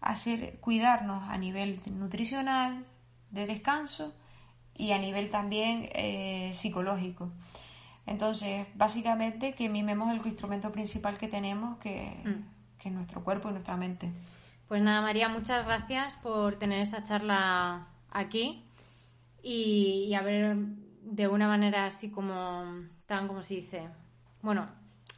[0.00, 2.86] hacer cuidarnos a nivel nutricional,
[3.30, 4.14] de descanso
[4.74, 7.30] y a nivel también eh, psicológico.
[8.06, 12.80] Entonces, básicamente que mimemos el instrumento principal que tenemos, que, mm.
[12.80, 14.10] que es nuestro cuerpo y nuestra mente.
[14.68, 18.64] Pues nada, María, muchas gracias por tener esta charla aquí
[19.42, 20.56] y, a ver
[21.02, 22.64] de una manera así como
[23.04, 23.82] tan como se dice,
[24.40, 24.66] bueno,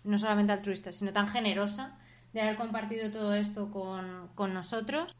[0.04, 1.98] no solamente altruista, sino tan generosa
[2.32, 5.16] de haber compartido todo esto con, con nosotros.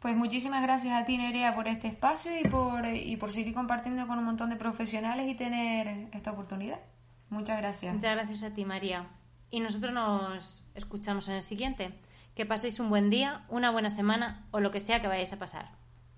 [0.00, 4.06] Pues muchísimas gracias a ti, Nerea, por este espacio y por, y por seguir compartiendo
[4.06, 6.80] con un montón de profesionales y tener esta oportunidad.
[7.28, 7.94] Muchas gracias.
[7.94, 9.06] Muchas gracias a ti, María.
[9.50, 11.92] Y nosotros nos escuchamos en el siguiente.
[12.34, 15.38] Que paséis un buen día, una buena semana o lo que sea que vayáis a
[15.38, 15.70] pasar.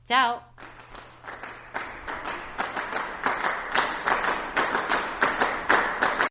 [0.05, 0.43] Chao.